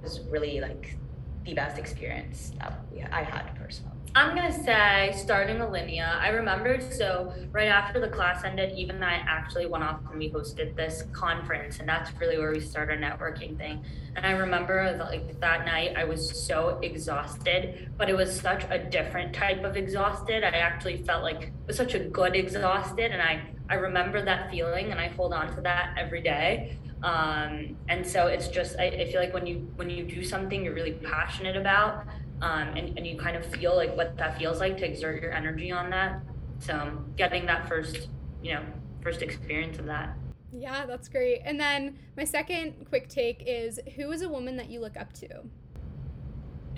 was 0.02 0.20
really 0.30 0.60
like 0.60 0.96
the 1.44 1.54
best 1.54 1.78
experience 1.78 2.52
that 2.58 2.80
we, 2.92 3.02
i 3.02 3.22
had 3.22 3.54
personally 3.56 3.96
I'm 4.12 4.34
gonna 4.34 4.52
say 4.64 5.12
starting 5.16 5.58
Alinea. 5.58 6.18
I 6.18 6.30
remember 6.30 6.80
so 6.80 7.32
right 7.52 7.68
after 7.68 8.00
the 8.00 8.08
class 8.08 8.42
ended, 8.42 8.76
Eve 8.76 8.90
and 8.90 9.04
I 9.04 9.22
actually 9.28 9.66
went 9.66 9.84
off 9.84 10.00
and 10.10 10.18
we 10.18 10.28
hosted 10.30 10.74
this 10.74 11.04
conference, 11.12 11.78
and 11.78 11.88
that's 11.88 12.10
really 12.20 12.36
where 12.36 12.50
we 12.50 12.58
started 12.58 13.04
our 13.04 13.10
networking 13.10 13.56
thing. 13.56 13.84
And 14.16 14.26
I 14.26 14.32
remember 14.32 14.96
like 14.98 15.38
that 15.38 15.64
night, 15.64 15.94
I 15.96 16.02
was 16.02 16.44
so 16.44 16.80
exhausted, 16.82 17.92
but 17.96 18.10
it 18.10 18.16
was 18.16 18.34
such 18.34 18.64
a 18.68 18.78
different 18.78 19.32
type 19.32 19.62
of 19.62 19.76
exhausted. 19.76 20.42
I 20.42 20.58
actually 20.58 21.04
felt 21.04 21.22
like 21.22 21.42
it 21.42 21.52
was 21.68 21.76
such 21.76 21.94
a 21.94 22.00
good 22.00 22.34
exhausted, 22.34 23.12
and 23.12 23.22
I 23.22 23.42
I 23.68 23.74
remember 23.74 24.24
that 24.24 24.50
feeling, 24.50 24.90
and 24.90 25.00
I 25.00 25.06
hold 25.08 25.32
on 25.32 25.54
to 25.54 25.60
that 25.60 25.94
every 25.96 26.20
day. 26.20 26.76
Um, 27.04 27.76
and 27.88 28.04
so 28.04 28.26
it's 28.26 28.48
just 28.48 28.76
I, 28.76 28.86
I 28.86 29.10
feel 29.12 29.20
like 29.20 29.32
when 29.32 29.46
you 29.46 29.70
when 29.76 29.88
you 29.88 30.02
do 30.02 30.24
something 30.24 30.64
you're 30.64 30.74
really 30.74 30.92
passionate 30.94 31.56
about 31.56 32.04
um, 32.42 32.68
and, 32.76 32.96
and 32.96 33.06
you 33.06 33.16
kind 33.16 33.36
of 33.36 33.44
feel 33.46 33.76
like 33.76 33.96
what 33.96 34.16
that 34.16 34.38
feels 34.38 34.60
like 34.60 34.76
to 34.78 34.86
exert 34.86 35.22
your 35.22 35.32
energy 35.32 35.70
on 35.70 35.90
that. 35.90 36.20
So 36.58 36.98
getting 37.16 37.46
that 37.46 37.68
first, 37.68 38.08
you 38.42 38.54
know, 38.54 38.62
first 39.02 39.22
experience 39.22 39.78
of 39.78 39.86
that. 39.86 40.16
Yeah, 40.52 40.84
that's 40.86 41.08
great. 41.08 41.42
And 41.44 41.60
then 41.60 41.98
my 42.16 42.24
second 42.24 42.86
quick 42.88 43.08
take 43.08 43.44
is 43.46 43.78
who 43.96 44.10
is 44.10 44.22
a 44.22 44.28
woman 44.28 44.56
that 44.56 44.68
you 44.68 44.80
look 44.80 44.96
up 44.96 45.12
to? 45.14 45.42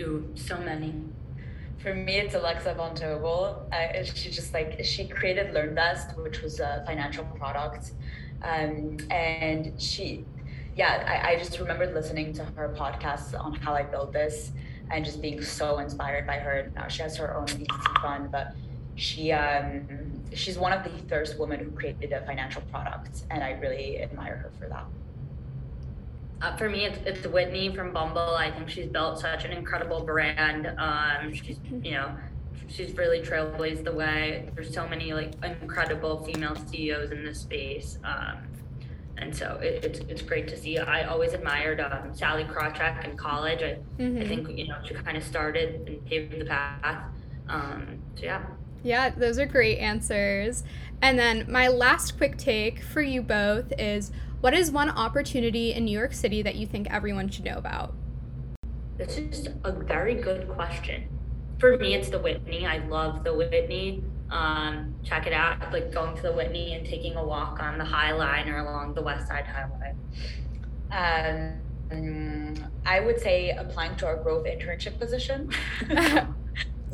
Ooh, 0.01 0.29
so 0.35 0.59
many. 0.59 0.95
For 1.79 1.95
me, 1.95 2.19
it's 2.19 2.35
Alexa 2.35 2.75
von 2.75 2.95
Tobel. 2.95 3.67
Uh, 3.73 4.05
she 4.05 4.31
just 4.31 4.55
like 4.55 4.85
she 4.85 5.09
created 5.09 5.53
LearnVest, 5.53 6.23
which 6.23 6.41
was 6.43 6.61
a 6.61 6.85
financial 6.87 7.25
product, 7.25 7.93
um, 8.43 8.99
and 9.11 9.73
she, 9.81 10.25
yeah, 10.77 11.05
I, 11.07 11.33
I 11.33 11.39
just 11.39 11.59
remembered 11.59 11.93
listening 11.93 12.33
to 12.35 12.45
her 12.45 12.75
podcast 12.79 13.39
on 13.39 13.55
how 13.55 13.75
I 13.75 13.83
built 13.83 14.13
this, 14.13 14.53
and 14.93 15.05
just 15.05 15.21
being 15.23 15.43
so 15.43 15.79
inspired 15.79 16.27
by 16.27 16.37
her. 16.37 16.71
Now 16.75 16.89
she 16.89 17.03
has 17.03 17.17
her 17.17 17.37
own 17.37 17.47
fund, 18.01 18.31
but 18.31 18.55
she 18.95 19.33
um, 19.33 19.87
she's 20.35 20.59
one 20.59 20.73
of 20.73 20.85
the 20.85 20.91
first 21.09 21.39
women 21.39 21.61
who 21.61 21.71
created 21.71 22.13
a 22.13 22.25
financial 22.27 22.63
product, 22.63 23.23
and 23.31 23.43
I 23.43 23.53
really 23.53 24.01
admire 24.03 24.37
her 24.37 24.53
for 24.59 24.69
that. 24.69 24.85
Uh, 26.43 26.57
for 26.57 26.69
me, 26.69 26.85
it's, 26.85 26.99
it's 27.07 27.25
Whitney 27.27 27.75
from 27.75 27.93
Bumble. 27.93 28.35
I 28.35 28.51
think 28.51 28.69
she's 28.69 28.89
built 28.89 29.21
such 29.21 29.45
an 29.45 29.53
incredible 29.53 30.01
brand. 30.05 30.67
Um, 30.77 31.33
she's, 31.33 31.59
you 31.83 31.93
know, 31.93 32.17
she's 32.67 32.97
really 32.97 33.21
trailblazed 33.21 33.85
the 33.85 33.93
way. 33.93 34.51
There's 34.57 34.75
so 34.75 34.89
many 34.89 35.13
like 35.13 35.35
incredible 35.45 36.25
female 36.25 36.57
CEOs 36.57 37.13
in 37.13 37.25
this 37.25 37.41
space. 37.41 37.99
Um, 38.03 38.39
and 39.19 39.35
so 39.35 39.59
it, 39.63 39.85
it's, 39.85 39.99
it's 40.01 40.23
great 40.23 40.49
to 40.49 40.57
see. 40.57 40.79
I 40.79 41.05
always 41.05 41.33
admired 41.33 41.81
um, 41.81 42.15
Sallie 42.15 42.45
Krawcheck 42.45 43.05
in 43.05 43.17
college. 43.17 43.63
I, 43.63 43.79
mm-hmm. 44.01 44.23
I 44.23 44.27
think, 44.27 44.59
you 44.59 44.69
know, 44.69 44.79
she 44.85 44.95
kind 44.95 45.17
of 45.17 45.23
started 45.23 45.87
and 45.87 46.05
paved 46.07 46.39
the 46.39 46.45
path. 46.45 47.05
Um, 47.49 47.99
so 48.17 48.25
yeah. 48.25 48.43
Yeah, 48.83 49.11
those 49.11 49.39
are 49.39 49.47
great 49.47 49.79
answers. 49.79 50.65
And 51.01 51.19
then 51.19 51.47
my 51.49 51.69
last 51.69 52.17
quick 52.17 52.37
take 52.37 52.83
for 52.83 53.03
you 53.03 53.23
both 53.23 53.73
is 53.79 54.11
what 54.41 54.55
is 54.55 54.71
one 54.71 54.91
opportunity 54.91 55.73
in 55.73 55.85
New 55.85 55.97
York 55.97 56.13
City 56.13 56.43
that 56.43 56.57
you 56.57 56.67
think 56.67 56.91
everyone 56.91 57.29
should 57.29 57.45
know 57.45 57.57
about? 57.57 57.95
This 58.99 59.19
is 59.19 59.49
a 59.65 59.73
very 59.73 60.15
good 60.15 60.49
question. 60.49 61.09
For 61.59 61.77
me, 61.77 61.95
it's 61.95 62.09
the 62.09 62.19
Whitney. 62.19 62.67
I 62.67 62.79
love 62.89 63.23
the 63.23 63.35
Whitney. 63.35 64.03
Um, 64.33 64.95
check 65.05 65.27
it 65.27 65.35
out, 65.35 65.73
like 65.73 65.93
going 65.93 66.17
to 66.17 66.23
the 66.23 66.33
Whitney 66.33 66.75
and 66.75 66.87
taking 66.87 67.17
a 67.17 67.25
walk 67.25 67.61
on 67.63 67.77
the 67.77 67.85
High 67.85 68.13
Line 68.13 68.49
or 68.49 68.59
along 68.59 68.95
the 68.95 69.03
West 69.03 69.29
Side 69.29 69.45
Highway. 69.45 69.95
Um, 70.91 72.57
I 72.87 73.01
would 73.01 73.21
say 73.21 73.51
applying 73.51 73.95
to 73.97 74.07
our 74.07 74.17
growth 74.17 74.47
internship 74.47 74.99
position. 74.99 75.51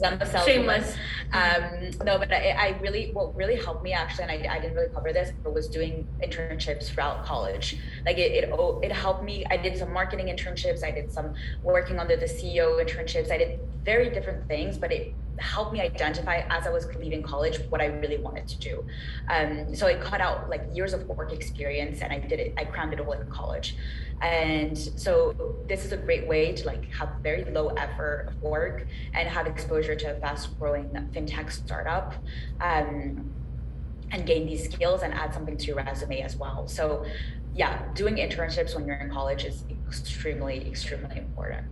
I'm 0.02 0.20
a 0.20 0.26
sales 0.26 0.44
Shameless. 0.44 0.96
Um, 1.32 1.90
no, 2.04 2.18
but 2.18 2.32
I, 2.32 2.50
I, 2.50 2.78
really, 2.80 3.11
what 3.12 3.34
really 3.37 3.56
helped 3.56 3.82
me 3.82 3.92
actually, 3.92 4.24
and 4.24 4.46
I, 4.48 4.54
I 4.54 4.58
didn't 4.58 4.76
really 4.76 4.92
cover 4.92 5.12
this, 5.12 5.32
but 5.42 5.52
was 5.52 5.68
doing 5.68 6.06
internships 6.22 6.88
throughout 6.88 7.24
college. 7.24 7.78
Like 8.06 8.18
it, 8.18 8.44
it, 8.44 8.50
oh, 8.52 8.80
it 8.80 8.92
helped 8.92 9.22
me. 9.22 9.44
I 9.50 9.56
did 9.56 9.76
some 9.76 9.92
marketing 9.92 10.26
internships. 10.26 10.82
I 10.82 10.90
did 10.90 11.12
some 11.12 11.34
working 11.62 11.98
under 11.98 12.16
the 12.16 12.26
CEO 12.26 12.82
internships. 12.82 13.30
I 13.30 13.38
did 13.38 13.61
very 13.84 14.11
different 14.11 14.46
things, 14.48 14.78
but 14.78 14.92
it 14.92 15.14
helped 15.38 15.72
me 15.72 15.80
identify 15.80 16.42
as 16.50 16.66
I 16.66 16.70
was 16.70 16.87
leaving 16.96 17.22
college 17.22 17.61
what 17.68 17.80
I 17.80 17.87
really 17.87 18.18
wanted 18.18 18.48
to 18.48 18.58
do. 18.58 18.84
Um, 19.28 19.74
so 19.74 19.87
I 19.87 19.94
cut 19.94 20.20
out 20.20 20.48
like 20.48 20.62
years 20.72 20.92
of 20.92 21.06
work 21.06 21.32
experience 21.32 22.00
and 22.00 22.12
I 22.12 22.18
did 22.18 22.40
it, 22.40 22.54
I 22.56 22.64
crammed 22.64 22.92
it 22.92 23.00
all 23.00 23.12
in 23.12 23.26
college. 23.30 23.76
And 24.20 24.76
so 24.76 25.57
this 25.68 25.85
is 25.85 25.92
a 25.92 25.96
great 25.96 26.26
way 26.26 26.52
to 26.52 26.66
like 26.66 26.90
have 26.92 27.11
very 27.22 27.44
low 27.44 27.68
effort 27.68 28.26
of 28.28 28.42
work 28.42 28.87
and 29.14 29.28
have 29.28 29.46
exposure 29.46 29.94
to 29.94 30.16
a 30.16 30.20
fast 30.20 30.59
growing 30.59 30.88
fintech 31.12 31.50
startup. 31.50 32.14
Um, 32.61 33.31
and 34.11 34.26
gain 34.26 34.46
these 34.46 34.64
skills 34.64 35.02
and 35.02 35.12
add 35.12 35.35
something 35.35 35.57
to 35.57 35.66
your 35.66 35.76
resume 35.76 36.22
as 36.22 36.37
well. 36.37 36.66
So, 36.66 37.04
yeah, 37.54 37.83
doing 37.94 38.16
internships 38.16 38.74
when 38.74 38.87
you're 38.87 38.96
in 38.96 39.11
college 39.11 39.44
is 39.44 39.64
extremely, 39.87 40.66
extremely 40.66 41.18
important. 41.18 41.66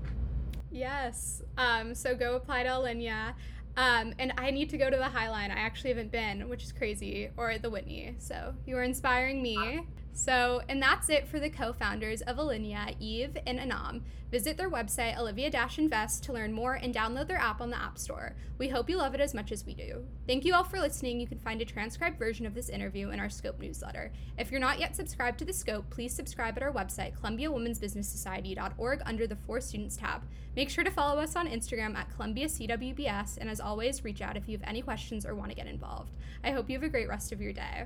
Yes. 0.71 1.43
Um, 1.57 1.95
so 1.95 2.15
go 2.15 2.37
apply 2.37 2.65
to 2.65 2.69
Alinea. 2.69 3.35
Um, 3.77 4.15
and 4.19 4.33
I 4.39 4.51
need 4.51 4.71
to 4.71 4.79
go 4.79 4.89
to 4.91 4.97
the 4.97 5.05
Highline. 5.05 5.51
I 5.51 5.59
actually 5.59 5.91
haven't 5.91 6.11
been, 6.11 6.49
which 6.49 6.65
is 6.65 6.73
crazy, 6.73 7.31
or 7.37 7.59
the 7.59 7.71
Whitney. 7.71 8.17
So 8.19 8.55
you 8.67 8.77
are 8.77 8.83
inspiring 8.83 9.43
me. 9.43 9.87
So, 10.17 10.63
and 10.71 10.83
that's 10.83 11.11
it 11.11 11.29
for 11.29 11.39
the 11.39 11.51
co 11.51 11.75
founders 11.75 12.23
of 12.23 12.39
Alinea, 12.39 12.97
Eve 12.99 13.37
and 13.47 13.61
Anam. 13.61 14.03
Visit 14.31 14.57
their 14.57 14.71
website, 14.71 15.15
Alinea 15.15 15.79
Invest, 15.79 16.25
to 16.25 16.33
learn 16.33 16.55
more 16.55 16.75
and 16.75 16.95
download 16.95 17.29
their 17.29 17.37
app 17.37 17.61
on 17.61 17.69
the 17.69 17.81
App 17.81 17.99
Store. 17.99 18.35
We 18.57 18.69
hope 18.69 18.89
you 18.89 18.97
love 18.97 19.15
it 19.15 19.21
as 19.21 19.35
much 19.35 19.53
as 19.53 19.67
we 19.67 19.75
do. 19.75 20.07
Thank 20.27 20.47
you 20.47 20.55
all 20.55 20.65
for 20.65 20.81
listening. 20.81 21.21
You 21.21 21.27
can 21.27 21.39
find 21.39 21.61
a 21.61 21.67
transcribed 21.67 22.19
version 22.19 22.47
of 22.47 22.55
this 22.55 22.71
interview 22.71 23.11
in 23.11 23.21
our 23.21 23.29
Scope 23.29 23.61
newsletter. 23.61 24.11
If 24.39 24.51
you're 24.51 24.59
not 24.59 24.81
yet 24.81 24.97
subscribed 24.97 25.39
to 25.41 25.45
the 25.45 25.53
Scope, 25.53 25.91
please 25.91 26.15
subscribe 26.15 26.57
at 26.57 26.63
our 26.63 26.73
website, 26.73 27.13
ColumbiaWomen'sBusinessSociety.org, 27.21 29.03
under 29.05 29.27
the 29.27 29.37
For 29.37 29.61
Students 29.61 29.99
tab. 29.99 30.23
Make 30.57 30.71
sure 30.71 30.83
to 30.83 30.91
follow 30.91 31.21
us 31.21 31.37
on 31.37 31.47
Instagram 31.47 31.95
at 31.95 32.09
ColumbiaCWBS, 32.19 33.37
and 33.37 33.51
as 33.51 33.61
always, 33.61 34.03
reach 34.03 34.23
out 34.23 34.39
if 34.39 34.49
you 34.49 34.57
have 34.57 34.67
any 34.67 34.81
questions 34.81 35.27
or 35.27 35.35
want 35.35 35.51
to 35.51 35.57
get 35.57 35.67
involved. 35.67 36.15
I 36.43 36.53
hope 36.53 36.71
you 36.71 36.77
have 36.77 36.83
a 36.83 36.89
great 36.89 37.09
rest 37.09 37.33
of 37.33 37.43
your 37.43 37.53
day. 37.53 37.85